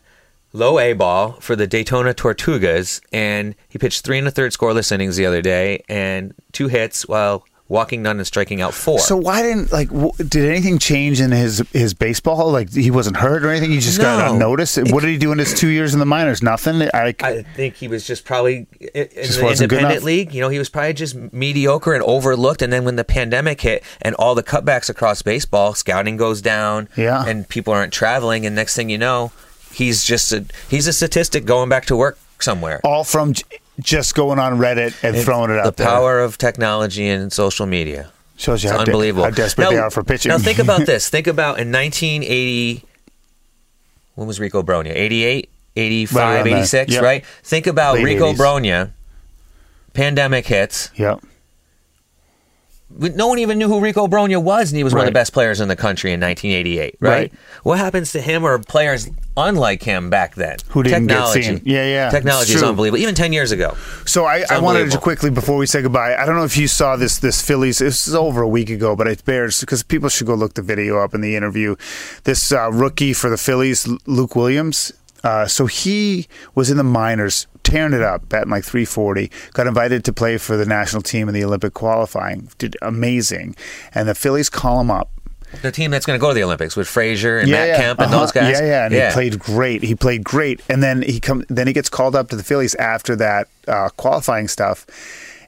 low 0.51 0.77
A 0.77 0.91
ball 0.91 1.37
for 1.39 1.55
the 1.55 1.67
Daytona 1.67 2.13
Tortugas, 2.13 2.99
and 3.13 3.55
he 3.69 3.77
pitched 3.77 4.03
three 4.03 4.17
and 4.17 4.27
a 4.27 4.31
third 4.31 4.51
scoreless 4.51 4.91
innings 4.91 5.15
the 5.15 5.25
other 5.25 5.41
day, 5.41 5.85
and 5.87 6.33
two 6.51 6.67
hits 6.67 7.07
while 7.07 7.45
walking 7.67 8.03
none 8.03 8.17
and 8.17 8.27
striking 8.27 8.61
out 8.61 8.73
four. 8.73 8.99
So 8.99 9.17
why 9.17 9.41
didn't 9.41 9.71
like 9.71 9.89
w- 9.89 10.11
did 10.17 10.47
anything 10.49 10.77
change 10.77 11.19
in 11.19 11.31
his 11.31 11.63
his 11.73 11.93
baseball? 11.93 12.51
Like 12.51 12.71
he 12.71 12.91
wasn't 12.91 13.17
hurt 13.17 13.43
or 13.43 13.49
anything. 13.49 13.71
He 13.71 13.79
just 13.79 13.99
got 13.99 14.19
No. 14.27 14.33
unnoticed. 14.35 14.77
What 14.91 15.01
did 15.01 15.09
he 15.09 15.17
do 15.17 15.31
in 15.31 15.39
his 15.39 15.53
two 15.53 15.69
years 15.69 15.93
in 15.93 15.99
the 15.99 16.05
minors? 16.05 16.43
Nothing. 16.43 16.83
I, 16.93 17.15
I 17.21 17.41
think 17.55 17.75
he 17.75 17.87
was 17.87 18.05
just 18.05 18.23
probably 18.25 18.67
in 18.93 19.07
Just 19.15 19.39
the 19.39 19.47
independent 19.49 20.03
league. 20.03 20.33
You 20.33 20.41
know, 20.41 20.49
he 20.49 20.59
was 20.59 20.69
probably 20.69 20.93
just 20.93 21.15
mediocre 21.33 21.93
and 21.93 22.03
overlooked. 22.03 22.61
And 22.61 22.71
then 22.71 22.85
when 22.85 22.97
the 22.97 23.03
pandemic 23.03 23.61
hit 23.61 23.83
and 24.01 24.13
all 24.15 24.35
the 24.35 24.43
cutbacks 24.43 24.89
across 24.89 25.21
baseball, 25.21 25.73
scouting 25.73 26.17
goes 26.17 26.41
down. 26.41 26.87
Yeah. 26.95 27.25
and 27.25 27.47
people 27.49 27.73
aren't 27.73 27.93
traveling. 27.93 28.45
And 28.45 28.55
next 28.55 28.75
thing 28.75 28.89
you 28.89 28.97
know, 28.99 29.31
he's 29.73 30.03
just 30.03 30.31
a 30.31 30.45
he's 30.69 30.85
a 30.87 30.93
statistic 30.93 31.45
going 31.45 31.69
back 31.69 31.85
to 31.87 31.95
work 31.95 32.17
somewhere. 32.39 32.79
all 32.83 33.03
from 33.03 33.33
just 33.79 34.15
going 34.15 34.39
on 34.39 34.57
Reddit 34.57 34.95
and 35.03 35.15
throwing 35.17 35.51
it 35.51 35.55
the 35.55 35.61
out 35.61 35.77
The 35.77 35.83
power 35.83 36.19
of 36.19 36.37
technology 36.37 37.07
and 37.07 37.31
social 37.31 37.65
media. 37.65 38.11
Shows 38.37 38.63
you 38.63 38.69
It's 38.69 38.77
how, 38.77 38.83
de- 38.83 38.91
unbelievable. 38.91 39.23
how 39.25 39.29
desperate 39.31 39.63
Now- 39.65 39.69
they 39.71 39.77
are 39.77 39.89
for 39.91 40.03
pitching. 40.03 40.29
Now 40.29 40.37
think 40.37 40.59
about 40.59 40.85
this. 40.85 41.09
Think 41.09 41.27
about 41.27 41.59
in 41.59 41.71
1980. 41.71 42.83
When 44.15 44.27
was 44.27 44.39
Rico 44.39 44.61
Brogna? 44.63 44.91
88, 44.95 45.49
85, 45.75 46.15
Right 46.45 46.47
86, 46.53 46.93
Yep. 46.93 47.03
right? 47.03 47.25
Think 47.43 47.67
about 47.67 47.95
Late 47.95 48.03
Rico 48.05 48.33
80s. 48.33 48.37
Brogna. 48.37 48.91
Pandemic 49.93 50.45
hits. 50.47 50.89
yeah. 50.95 51.15
No 52.97 53.27
one 53.27 53.39
even 53.39 53.57
knew 53.57 53.67
who 53.67 53.79
Rico 53.79 54.07
Brogna 54.07 54.41
was, 54.41 54.71
and 54.71 54.77
he 54.77 54.83
was 54.83 54.93
one 54.93 55.01
of 55.01 55.07
the 55.07 55.11
best 55.11 55.33
players 55.33 55.59
in 55.59 55.67
the 55.67 55.75
country 55.75 56.13
in 56.13 56.19
1988, 56.19 56.95
right? 56.99 57.11
Right. 57.11 57.33
What 57.63 57.77
happens 57.77 58.11
to 58.13 58.21
him 58.21 58.45
or 58.45 58.57
players 58.59 59.09
unlike 59.35 59.83
him 59.83 60.09
back 60.09 60.35
then? 60.35 60.57
Who 60.69 60.81
didn't 60.81 61.07
get 61.07 61.15
Technology. 61.15 61.41
seen. 61.41 61.61
Yeah, 61.65 61.85
yeah. 61.85 62.09
Technology 62.09 62.53
is 62.53 62.63
unbelievable. 62.63 63.01
Even 63.01 63.15
10 63.15 63.33
years 63.33 63.51
ago. 63.51 63.75
So 64.05 64.25
I, 64.25 64.45
I 64.49 64.59
wanted 64.59 64.91
to 64.91 64.97
quickly 64.97 65.29
before 65.29 65.57
we 65.57 65.65
say 65.65 65.81
goodbye. 65.81 66.15
I 66.15 66.25
don't 66.25 66.35
know 66.35 66.45
if 66.45 66.55
you 66.57 66.67
saw 66.67 66.95
this 66.95 67.19
this 67.19 67.41
Phillies. 67.41 67.79
This 67.79 68.07
is 68.07 68.15
over 68.15 68.41
a 68.41 68.47
week 68.47 68.69
ago, 68.69 68.95
but 68.95 69.07
it 69.07 69.25
bears 69.25 69.59
because 69.59 69.83
people 69.83 70.09
should 70.09 70.27
go 70.27 70.35
look 70.35 70.53
the 70.53 70.61
video 70.61 70.99
up 70.99 71.13
in 71.13 71.21
the 71.21 71.35
interview. 71.35 71.75
This 72.23 72.51
uh, 72.51 72.71
rookie 72.71 73.13
for 73.13 73.29
the 73.29 73.37
Phillies, 73.37 73.87
Luke 74.05 74.35
Williams. 74.35 74.93
Uh, 75.23 75.47
so 75.47 75.65
he 75.65 76.27
was 76.53 76.69
in 76.69 76.77
the 76.77 76.83
minors, 76.83 77.47
tearing 77.65 77.93
it 77.93 78.01
up, 78.01 78.29
batting 78.29 78.49
like 78.51 78.63
340. 78.63 79.29
Got 79.53 79.67
invited 79.67 80.05
to 80.05 80.13
play 80.13 80.37
for 80.37 80.55
the 80.55 80.65
national 80.65 81.01
team 81.01 81.27
in 81.27 81.33
the 81.33 81.43
Olympic 81.43 81.73
qualifying. 81.73 82.49
Did 82.57 82.77
amazing, 82.81 83.55
and 83.93 84.07
the 84.07 84.15
Phillies 84.15 84.49
call 84.49 84.79
him 84.79 84.89
up. 84.91 85.09
The 85.61 85.71
team 85.71 85.89
that's 85.91 86.05
going 86.05 86.19
to 86.19 86.21
go 86.21 86.29
to 86.29 86.33
the 86.33 86.43
Olympics 86.43 86.75
with 86.75 86.87
Frazier 86.87 87.37
and 87.39 87.49
Matt 87.49 87.77
Kemp 87.77 87.99
and 87.99 88.07
Uh-huh. 88.11 88.19
those 88.19 88.31
guys. 88.33 88.59
Yeah, 88.59 88.65
yeah, 88.65 88.85
and 88.85 88.93
he 88.93 89.13
played 89.13 89.39
great. 89.39 89.83
He 89.83 89.95
played 89.95 90.23
great, 90.23 90.59
and 90.69 90.83
then 90.83 91.01
he 91.01 91.19
come. 91.19 91.45
Then 91.49 91.67
he 91.67 91.73
gets 91.73 91.87
called 91.89 92.15
up 92.15 92.29
to 92.29 92.35
the 92.35 92.43
Phillies 92.43 92.75
after 92.75 93.15
that 93.17 93.47
uh, 93.67 93.89
qualifying 93.95 94.47
stuff, 94.49 94.85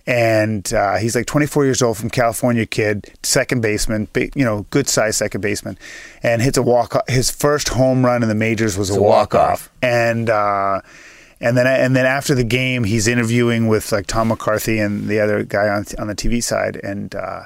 and 0.06 0.72
uh, 0.74 0.96
he's 0.98 1.16
like 1.16 1.26
24 1.26 1.66
years 1.66 1.82
old 1.82 1.98
from 1.98 2.10
California 2.10 2.66
kid, 2.66 3.12
second 3.24 3.62
baseman, 3.62 4.08
big, 4.14 4.34
you 4.36 4.46
know, 4.46 4.66
good 4.70 4.88
size 4.88 5.18
second 5.18 5.42
baseman, 5.42 5.78
and 6.24 6.42
hits 6.42 6.58
a 6.58 6.62
walk. 6.64 6.96
His 7.10 7.30
first 7.30 7.70
home 7.70 8.06
run 8.06 8.24
in 8.24 8.30
the 8.30 8.36
majors 8.36 8.78
was 8.78 8.90
a, 8.90 8.94
a 8.94 9.02
walk 9.02 9.34
walk-off. 9.34 9.52
off, 9.68 9.70
and. 9.82 10.30
Uh, 10.30 10.82
and 11.40 11.56
then, 11.56 11.68
and 11.68 11.96
then 11.96 12.06
after 12.06 12.34
the 12.34 12.44
game, 12.44 12.84
he's 12.84 13.08
interviewing 13.08 13.68
with 13.68 13.92
like 13.92 14.08
Tom 14.08 14.30
McCarthy 14.30 14.80
and 14.80 15.08
the 15.08 15.20
other 15.20 15.44
guy 15.44 15.70
on 15.70 15.86
on 16.00 16.08
the 16.08 16.16
TV 16.16 16.44
side, 16.44 16.80
and 16.84 17.14
uh, 17.14 17.44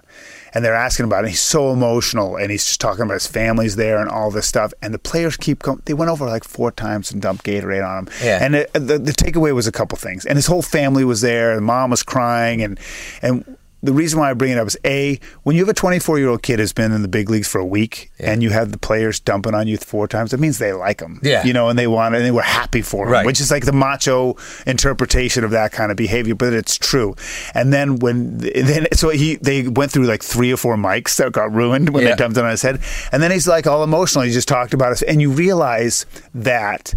and 0.54 0.64
they're 0.64 0.74
asking 0.74 1.06
about 1.06 1.26
it. 1.26 1.30
He's 1.30 1.42
so 1.42 1.72
emotional, 1.72 2.38
and 2.38 2.52
he's 2.52 2.66
just 2.66 2.80
talking 2.80 3.04
about 3.04 3.16
his 3.16 3.28
family's 3.28 3.76
there 3.76 4.00
and 4.00 4.10
all 4.10 4.32
this 4.32 4.48
stuff. 4.48 4.74
And 4.82 4.94
the 4.94 5.00
players 5.00 5.36
keep 5.36 5.60
going. 5.60 5.82
They 5.86 5.94
went 5.94 6.10
over 6.10 6.26
like 6.26 6.46
four 6.46 6.72
times 6.72 7.12
and 7.12 7.22
dumped 7.22 7.46
Gatorade 7.46 7.86
on 7.86 8.08
him. 8.08 8.14
Yeah. 8.24 8.40
And 8.42 8.56
it, 8.56 8.74
the 8.74 8.98
the 8.98 9.12
takeaway 9.12 9.54
was 9.54 9.68
a 9.68 9.72
couple 9.72 9.98
things, 9.98 10.26
and 10.26 10.38
his 10.38 10.48
whole 10.48 10.62
family 10.62 11.04
was 11.04 11.22
there. 11.22 11.56
The 11.56 11.62
mom 11.62 11.90
was 11.90 12.04
crying, 12.04 12.62
and 12.62 12.80
and. 13.22 13.58
The 13.84 13.94
reason 13.94 14.20
why 14.20 14.30
I 14.30 14.34
bring 14.34 14.52
it 14.52 14.58
up 14.60 14.68
is 14.68 14.78
a 14.86 15.20
when 15.44 15.56
you 15.56 15.64
have 15.64 15.70
a 15.70 15.74
24 15.74 16.20
year 16.20 16.30
old 16.30 16.44
kid 16.44 16.60
who's 16.60 16.72
been 16.74 16.92
in 16.92 17.02
the 17.02 17.08
big 17.08 17.30
leagues 17.30 17.48
for 17.48 17.60
a 17.60 17.66
week 17.66 18.12
and 18.20 18.44
you 18.44 18.52
have 18.52 18.72
the 18.72 18.78
players 18.78 19.20
dumping 19.20 19.54
on 19.56 19.68
you 19.68 19.78
four 19.78 20.08
times, 20.08 20.34
it 20.34 20.40
means 20.40 20.60
they 20.60 20.72
like 20.74 21.02
him. 21.02 21.20
Yeah. 21.24 21.44
you 21.44 21.52
know, 21.54 21.68
and 21.70 21.80
they 21.80 21.88
want 21.88 22.14
and 22.14 22.24
they 22.24 22.32
were 22.32 22.42
happy 22.44 22.82
for 22.84 23.06
him, 23.08 23.12
Right. 23.12 23.26
which 23.26 23.40
is 23.42 23.50
like 23.50 23.66
the 23.66 23.72
macho 23.74 24.36
interpretation 24.68 25.44
of 25.44 25.52
that 25.52 25.72
kind 25.72 25.92
of 25.92 25.98
behavior, 25.98 26.36
but 26.36 26.54
it's 26.54 26.78
true. 26.78 27.16
And 27.56 27.74
then 27.74 27.98
when 27.98 28.38
then 28.38 28.88
so 28.94 29.10
he 29.10 29.36
they 29.38 29.68
went 29.68 29.92
through 29.92 30.06
like 30.06 30.24
three 30.24 30.52
or 30.54 30.58
four 30.58 30.76
mics 30.76 31.16
that 31.18 31.32
got 31.32 31.52
ruined 31.52 31.90
when 31.90 32.04
Yeah. 32.04 32.12
they 32.12 32.16
dumped 32.18 32.38
it 32.38 32.44
on 32.44 32.52
his 32.52 32.62
head, 32.62 32.80
and 33.12 33.22
then 33.24 33.32
he's 33.32 33.48
like 33.48 33.68
all 33.68 33.84
emotional. 33.84 34.24
He 34.24 34.32
just 34.32 34.48
talked 34.48 34.74
about 34.74 34.94
it, 34.94 35.02
and 35.08 35.22
you 35.22 35.32
realize 35.32 36.06
that 36.36 36.94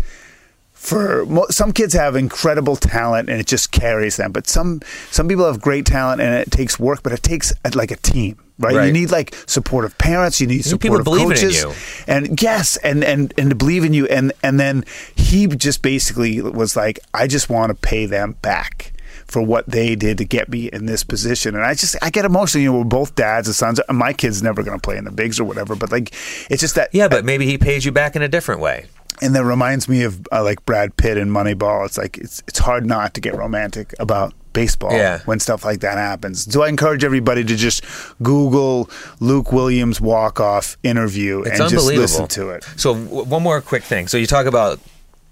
for 0.84 1.26
some 1.50 1.72
kids 1.72 1.94
have 1.94 2.14
incredible 2.14 2.76
talent 2.76 3.30
and 3.30 3.40
it 3.40 3.46
just 3.46 3.72
carries 3.72 4.16
them 4.18 4.30
but 4.32 4.46
some 4.46 4.80
some 5.10 5.26
people 5.26 5.46
have 5.46 5.58
great 5.60 5.86
talent 5.86 6.20
and 6.20 6.34
it 6.34 6.50
takes 6.50 6.78
work 6.78 7.02
but 7.02 7.12
it 7.12 7.22
takes 7.22 7.52
uh, 7.64 7.70
like 7.74 7.90
a 7.90 7.96
team 7.96 8.38
right, 8.58 8.74
Right. 8.76 8.86
you 8.86 8.92
need 8.92 9.10
like 9.10 9.34
supportive 9.46 9.96
parents 9.96 10.40
you 10.42 10.46
need 10.46 10.66
need 10.66 10.80
people 10.80 10.98
supportive 10.98 11.26
coaches 11.26 11.62
you. 11.62 11.72
and 12.06 12.40
yes 12.42 12.76
and 12.78 13.02
and 13.02 13.32
and 13.38 13.48
to 13.50 13.56
believe 13.56 13.82
in 13.84 13.94
you 13.94 14.06
and 14.08 14.32
and 14.42 14.60
then 14.60 14.84
he 15.16 15.46
just 15.46 15.80
basically 15.80 16.42
was 16.42 16.76
like 16.76 16.98
i 17.14 17.26
just 17.26 17.48
want 17.48 17.70
to 17.70 17.74
pay 17.74 18.04
them 18.04 18.32
back 18.42 18.92
for 19.26 19.40
what 19.40 19.66
they 19.66 19.94
did 19.96 20.18
to 20.18 20.24
get 20.24 20.50
me 20.50 20.66
in 20.70 20.84
this 20.84 21.02
position 21.02 21.54
and 21.54 21.64
i 21.64 21.72
just 21.72 21.96
i 22.02 22.10
get 22.10 22.26
emotional 22.26 22.62
you 22.62 22.70
know 22.70 22.78
we're 22.78 22.84
both 22.84 23.14
dads 23.14 23.48
and 23.48 23.54
sons 23.54 23.80
my 23.90 24.12
kid's 24.12 24.42
never 24.42 24.62
going 24.62 24.78
to 24.78 24.82
play 24.82 24.98
in 24.98 25.04
the 25.04 25.10
bigs 25.10 25.40
or 25.40 25.44
whatever 25.44 25.74
but 25.74 25.90
like 25.90 26.12
it's 26.50 26.60
just 26.60 26.74
that 26.74 26.90
Yeah, 26.92 27.08
but 27.08 27.24
maybe 27.24 27.46
he 27.46 27.56
pays 27.56 27.86
you 27.86 27.92
back 27.92 28.14
in 28.16 28.20
a 28.22 28.28
different 28.28 28.60
way. 28.60 28.84
And 29.22 29.34
that 29.34 29.44
reminds 29.44 29.88
me 29.88 30.02
of 30.02 30.26
uh, 30.32 30.42
like 30.42 30.64
Brad 30.66 30.96
Pitt 30.96 31.16
in 31.16 31.28
Moneyball. 31.30 31.84
It's 31.86 31.98
like 31.98 32.18
it's 32.18 32.42
it's 32.48 32.58
hard 32.58 32.86
not 32.86 33.14
to 33.14 33.20
get 33.20 33.34
romantic 33.34 33.94
about 33.98 34.34
baseball 34.52 34.92
Yeah. 34.92 35.18
when 35.24 35.40
stuff 35.40 35.64
like 35.64 35.80
that 35.80 35.98
happens. 35.98 36.50
So 36.52 36.62
I 36.62 36.68
encourage 36.68 37.02
everybody 37.02 37.42
to 37.44 37.56
just 37.56 37.84
Google 38.22 38.88
Luke 39.20 39.50
Williams 39.52 40.00
walk 40.00 40.38
off 40.40 40.76
interview 40.84 41.40
It's 41.42 41.58
and 41.58 41.70
just 41.70 41.86
listen 41.86 42.28
to 42.28 42.50
it. 42.50 42.64
So 42.76 42.94
w- 42.94 43.24
one 43.24 43.42
more 43.42 43.60
quick 43.60 43.82
thing. 43.82 44.06
So 44.06 44.16
you 44.16 44.26
talk 44.26 44.46
about 44.46 44.78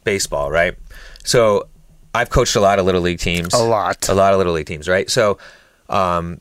baseball, 0.04 0.50
right? 0.50 0.74
So 1.24 1.68
I've 2.14 2.30
coached 2.30 2.56
a 2.56 2.60
lot 2.60 2.78
of 2.80 2.84
little 2.84 3.00
league 3.00 3.20
teams. 3.20 3.54
A 3.54 3.58
lot. 3.58 4.08
A 4.08 4.14
lot 4.14 4.32
of 4.32 4.38
little 4.38 4.52
league 4.54 4.66
teams, 4.66 4.88
right? 4.88 5.08
So 5.08 5.38
um, 5.88 6.40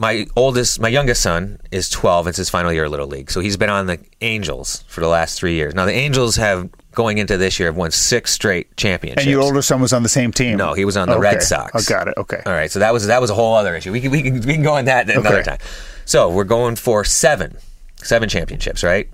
my 0.00 0.26
oldest, 0.34 0.80
my 0.80 0.88
youngest 0.88 1.20
son 1.22 1.60
is 1.70 1.88
12. 1.90 2.26
It's 2.28 2.38
his 2.38 2.48
final 2.50 2.72
year 2.72 2.86
of 2.86 2.90
little 2.90 3.06
league. 3.06 3.30
So 3.30 3.40
he's 3.40 3.56
been 3.58 3.68
on 3.70 3.86
the 3.86 3.98
Angels 4.22 4.82
for 4.88 5.00
the 5.02 5.06
last 5.08 5.38
three 5.38 5.54
years. 5.54 5.74
Now 5.74 5.84
the 5.84 5.92
Angels 5.92 6.36
have 6.36 6.70
going 6.92 7.18
into 7.18 7.36
this 7.36 7.60
year 7.60 7.68
have 7.68 7.76
won 7.76 7.90
six 7.90 8.32
straight 8.32 8.74
championships. 8.78 9.22
And 9.22 9.30
your 9.30 9.42
older 9.42 9.60
son 9.62 9.80
was 9.80 9.92
on 9.92 10.02
the 10.02 10.08
same 10.08 10.32
team. 10.32 10.56
No, 10.56 10.72
he 10.72 10.84
was 10.86 10.96
on 10.96 11.06
the 11.08 11.14
Okay. 11.14 11.20
Red 11.22 11.42
Sox. 11.42 11.70
Oh, 11.74 11.94
got 11.94 12.08
it. 12.08 12.14
Okay. 12.16 12.40
All 12.46 12.52
right, 12.52 12.70
so 12.70 12.78
that 12.78 12.92
was 12.94 13.06
that 13.08 13.20
was 13.20 13.28
a 13.30 13.34
whole 13.34 13.54
other 13.54 13.76
issue. 13.76 13.92
We 13.92 14.00
can 14.00 14.10
we 14.10 14.22
can 14.22 14.40
we 14.40 14.54
can 14.54 14.62
go 14.62 14.72
on 14.74 14.86
that 14.86 15.08
another 15.10 15.36
Okay. 15.40 15.50
time. 15.50 15.58
So 16.06 16.30
we're 16.30 16.44
going 16.44 16.76
for 16.76 17.04
seven, 17.04 17.56
seven 18.02 18.28
championships, 18.30 18.82
right? 18.82 19.08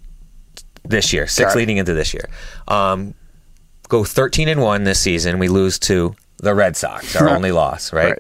This 0.85 1.13
year, 1.13 1.27
six 1.27 1.49
Got 1.51 1.57
it. 1.57 1.59
leading 1.59 1.77
into 1.79 1.95
this 1.95 2.15
year. 2.15 2.29
Um, 2.69 3.15
go 3.89 4.05
thirteen 4.05 4.49
and 4.49 4.63
one 4.63 4.85
this 4.85 5.01
season. 5.01 5.41
We 5.41 5.49
lose 5.49 5.81
to 5.81 6.15
the 6.39 6.55
Red 6.55 6.77
Sox, 6.77 7.17
our 7.17 7.29
only 7.37 7.51
loss, 7.51 7.93
right? 7.93 8.17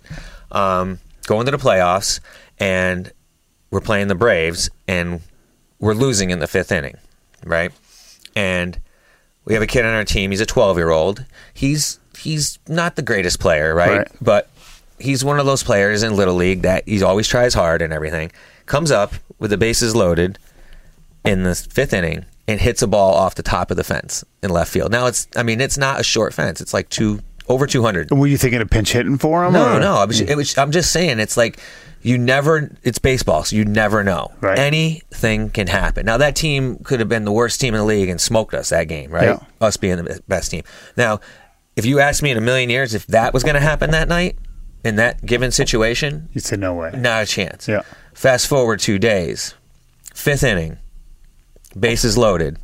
Um, 0.50 0.98
go 1.26 1.38
into 1.40 1.52
the 1.52 1.58
playoffs, 1.58 2.20
and 2.58 3.12
we're 3.70 3.80
playing 3.80 4.08
the 4.08 4.14
Braves, 4.14 4.70
and 4.86 5.20
we're 5.78 5.94
losing 5.94 6.30
in 6.30 6.38
the 6.38 6.46
fifth 6.46 6.72
inning, 6.72 6.96
right? 7.44 7.72
And 8.34 8.78
we 9.44 9.54
have 9.54 9.62
a 9.62 9.66
kid 9.66 9.84
on 9.84 9.94
our 9.94 10.04
team. 10.04 10.30
He's 10.30 10.40
a 10.40 10.46
12 10.46 10.76
year 10.76 10.90
old. 10.90 11.24
He's 11.54 11.98
he's 12.18 12.58
not 12.68 12.96
the 12.96 13.02
greatest 13.02 13.40
player, 13.40 13.74
right? 13.74 13.98
Right. 13.98 14.08
But 14.20 14.48
he's 14.98 15.24
one 15.24 15.38
of 15.38 15.46
those 15.46 15.62
players 15.62 16.02
in 16.02 16.16
little 16.16 16.34
league 16.34 16.62
that 16.62 16.86
he 16.88 17.02
always 17.02 17.28
tries 17.28 17.54
hard 17.54 17.82
and 17.82 17.92
everything. 17.92 18.32
Comes 18.66 18.90
up 18.90 19.12
with 19.38 19.50
the 19.50 19.58
bases 19.58 19.94
loaded 19.94 20.38
in 21.24 21.42
the 21.42 21.54
fifth 21.54 21.92
inning 21.92 22.24
and 22.48 22.60
hits 22.60 22.82
a 22.82 22.86
ball 22.86 23.14
off 23.14 23.34
the 23.34 23.42
top 23.42 23.70
of 23.70 23.76
the 23.76 23.84
fence 23.84 24.24
in 24.42 24.50
left 24.50 24.72
field. 24.72 24.90
Now 24.92 25.06
it's 25.06 25.28
I 25.36 25.42
mean 25.42 25.60
it's 25.60 25.78
not 25.78 26.00
a 26.00 26.04
short 26.04 26.34
fence. 26.34 26.60
It's 26.60 26.74
like 26.74 26.88
two 26.88 27.20
over 27.48 27.66
200. 27.66 28.10
Were 28.10 28.26
you 28.26 28.36
thinking 28.36 28.60
of 28.60 28.70
pinch 28.70 28.92
hitting 28.92 29.18
for 29.18 29.44
him? 29.44 29.52
No, 29.52 29.76
or- 29.76 29.80
no. 29.80 29.94
I 29.94 30.04
was, 30.04 30.20
it 30.20 30.34
was, 30.36 30.58
I'm 30.58 30.72
just 30.72 30.90
saying, 30.90 31.20
it's 31.20 31.36
like 31.36 31.60
you 32.06 32.18
never. 32.18 32.76
It's 32.84 32.98
baseball, 32.98 33.42
so 33.44 33.56
you 33.56 33.64
never 33.64 34.04
know. 34.04 34.32
Right. 34.40 34.58
Anything 34.58 35.50
can 35.50 35.66
happen. 35.66 36.06
Now 36.06 36.16
that 36.18 36.36
team 36.36 36.76
could 36.84 37.00
have 37.00 37.08
been 37.08 37.24
the 37.24 37.32
worst 37.32 37.60
team 37.60 37.74
in 37.74 37.78
the 37.80 37.84
league 37.84 38.08
and 38.08 38.20
smoked 38.20 38.54
us 38.54 38.68
that 38.68 38.86
game, 38.86 39.10
right? 39.10 39.24
Yeah. 39.30 39.38
Us 39.60 39.76
being 39.76 39.96
the 39.96 40.22
best 40.28 40.50
team. 40.52 40.62
Now, 40.96 41.18
if 41.74 41.84
you 41.84 41.98
asked 41.98 42.22
me 42.22 42.30
in 42.30 42.38
a 42.38 42.40
million 42.40 42.70
years 42.70 42.94
if 42.94 43.06
that 43.08 43.34
was 43.34 43.42
going 43.42 43.54
to 43.56 43.60
happen 43.60 43.90
that 43.90 44.06
night 44.08 44.36
in 44.84 44.94
that 44.96 45.26
given 45.26 45.50
situation, 45.50 46.28
You'd 46.32 46.44
say 46.44 46.56
no 46.56 46.74
way. 46.74 46.92
not 46.94 47.24
a 47.24 47.26
chance. 47.26 47.66
Yeah. 47.66 47.82
Fast 48.14 48.46
forward 48.46 48.78
two 48.78 48.98
days, 49.00 49.54
fifth 50.14 50.44
inning, 50.44 50.78
bases 51.78 52.16
loaded, 52.16 52.58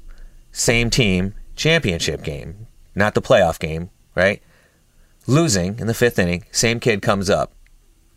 same 0.52 0.88
team, 0.88 1.34
championship 1.56 2.22
game, 2.22 2.68
not 2.94 3.14
the 3.14 3.20
playoff 3.22 3.58
game, 3.58 3.90
right? 4.14 4.40
Losing 5.26 5.78
in 5.78 5.86
the 5.88 5.94
fifth 5.94 6.18
inning, 6.18 6.44
same 6.52 6.78
kid 6.80 7.02
comes 7.02 7.28
up, 7.28 7.52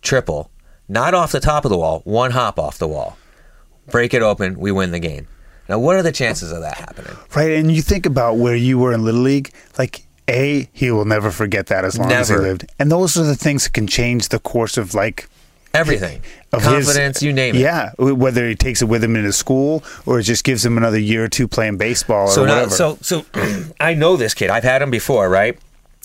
triple, 0.01 0.51
not 0.87 1.13
off 1.13 1.31
the 1.31 1.39
top 1.39 1.65
of 1.65 1.71
the 1.71 1.77
wall, 1.77 2.01
one 2.03 2.31
hop 2.31 2.59
off 2.59 2.77
the 2.77 2.87
wall. 2.87 3.17
Break 3.89 4.13
it 4.13 4.21
open, 4.21 4.59
we 4.59 4.71
win 4.71 4.91
the 4.91 4.99
game. 4.99 5.27
Now, 5.69 5.79
what 5.79 5.95
are 5.95 6.03
the 6.03 6.11
chances 6.11 6.51
of 6.51 6.61
that 6.61 6.77
happening? 6.77 7.15
Right, 7.35 7.51
and 7.51 7.71
you 7.71 7.81
think 7.81 8.05
about 8.05 8.37
where 8.37 8.55
you 8.55 8.77
were 8.77 8.93
in 8.93 9.03
Little 9.03 9.21
League, 9.21 9.51
like 9.77 10.05
A, 10.27 10.69
he 10.73 10.91
will 10.91 11.05
never 11.05 11.31
forget 11.31 11.67
that 11.67 11.85
as 11.85 11.97
long 11.97 12.11
as 12.11 12.29
he 12.29 12.35
lived. 12.35 12.65
And 12.77 12.91
those 12.91 13.17
are 13.17 13.23
the 13.23 13.35
things 13.35 13.63
that 13.63 13.73
can 13.73 13.87
change 13.87 14.29
the 14.29 14.39
course 14.39 14.77
of 14.77 14.93
like 14.93 15.27
Everything. 15.73 16.21
of 16.53 16.61
his- 16.63 16.85
Confidence, 16.85 17.21
you 17.21 17.33
name 17.33 17.55
it. 17.55 17.59
Yeah, 17.59 17.91
whether 17.97 18.47
he 18.47 18.55
takes 18.55 18.81
it 18.81 18.85
with 18.85 19.03
him 19.03 19.15
into 19.15 19.33
school 19.33 19.83
or 20.05 20.19
it 20.19 20.23
just 20.23 20.43
gives 20.43 20.65
him 20.65 20.77
another 20.77 20.99
year 20.99 21.25
or 21.25 21.27
two 21.27 21.47
playing 21.47 21.77
baseball 21.77 22.27
or 22.27 22.31
so 22.31 22.45
now, 22.45 22.53
whatever. 22.53 22.71
so 22.71 22.97
so 23.01 23.25
I 23.79 23.93
know 23.93 24.15
this 24.17 24.33
kid. 24.33 24.49
I've 24.49 24.63
had 24.63 24.81
him 24.81 24.89
before, 24.91 25.29
right? 25.29 25.59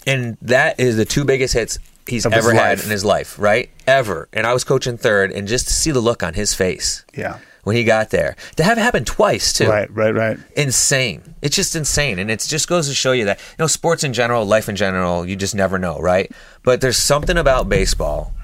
And 0.06 0.36
that 0.42 0.80
is 0.80 0.96
the 0.96 1.04
two 1.04 1.24
biggest 1.24 1.54
hits 1.54 1.78
he's 2.10 2.26
Of 2.26 2.32
ever 2.32 2.52
had 2.52 2.80
in 2.80 2.90
his 2.90 3.04
life, 3.04 3.38
right? 3.38 3.70
Ever. 3.86 4.28
And 4.32 4.46
I 4.46 4.52
was 4.52 4.64
coaching 4.64 4.98
third, 4.98 5.32
and 5.32 5.48
just 5.48 5.68
to 5.68 5.72
see 5.72 5.90
the 5.90 6.00
look 6.00 6.22
on 6.22 6.34
his 6.34 6.54
face 6.54 7.04
yeah, 7.16 7.38
when 7.64 7.76
he 7.76 7.84
got 7.84 8.10
there, 8.10 8.36
to 8.56 8.64
have 8.64 8.76
it 8.76 8.82
happen 8.82 9.04
twice 9.04 9.52
too, 9.52 9.68
right, 9.68 9.90
right, 9.94 10.14
right. 10.14 10.38
insane. 10.56 11.34
It's 11.40 11.56
just 11.56 11.74
insane, 11.74 12.18
and 12.18 12.30
it 12.30 12.40
just 12.40 12.68
goes 12.68 12.88
to 12.88 12.94
show 12.94 13.12
you 13.12 13.24
that 13.26 13.38
you 13.38 13.56
know 13.58 13.66
sports 13.66 14.04
in 14.04 14.12
general, 14.12 14.44
life 14.44 14.68
in 14.68 14.76
general, 14.76 15.26
you 15.26 15.36
just 15.36 15.54
never 15.54 15.78
know, 15.78 15.98
right? 15.98 16.30
But 16.62 16.80
there's 16.80 16.98
something 16.98 17.38
about 17.38 17.68
baseball 17.68 18.34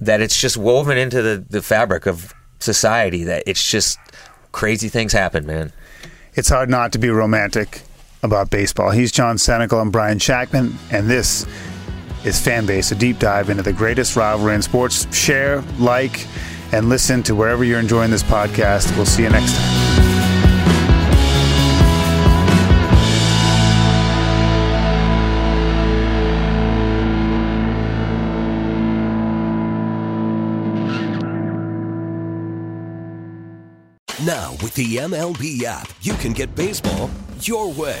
that 0.00 0.20
it's 0.20 0.40
just 0.40 0.56
woven 0.56 0.98
into 0.98 1.22
the, 1.22 1.44
the 1.48 1.62
fabric 1.62 2.06
of 2.06 2.34
society 2.58 3.24
that 3.24 3.44
it's 3.46 3.70
just 3.70 3.98
crazy 4.52 4.88
things 4.88 5.12
happen, 5.12 5.46
man. 5.46 5.72
It's 6.34 6.48
hard 6.48 6.68
not 6.68 6.92
to 6.92 6.98
be 6.98 7.08
romantic 7.10 7.82
about 8.22 8.50
baseball. 8.50 8.90
He's 8.90 9.12
John 9.12 9.36
Senecal. 9.36 9.80
I'm 9.80 9.90
Brian 9.90 10.18
Shackman, 10.18 10.76
and 10.90 11.08
this 11.08 11.46
is 12.24 12.40
Fanbase, 12.40 12.92
a 12.92 12.94
deep 12.94 13.18
dive 13.18 13.50
into 13.50 13.62
the 13.62 13.72
greatest 13.72 14.16
rivalry 14.16 14.54
in 14.54 14.62
sports. 14.62 15.06
Share, 15.14 15.62
like, 15.78 16.26
and 16.72 16.88
listen 16.88 17.22
to 17.24 17.34
wherever 17.34 17.64
you're 17.64 17.80
enjoying 17.80 18.10
this 18.10 18.22
podcast. 18.22 18.94
We'll 18.96 19.06
see 19.06 19.22
you 19.22 19.30
next 19.30 19.54
time. 19.54 19.94
Now, 34.24 34.52
with 34.62 34.72
the 34.74 34.96
MLB 34.96 35.64
app, 35.64 35.92
you 36.00 36.14
can 36.14 36.32
get 36.32 36.54
baseball 36.54 37.10
your 37.40 37.70
way. 37.70 38.00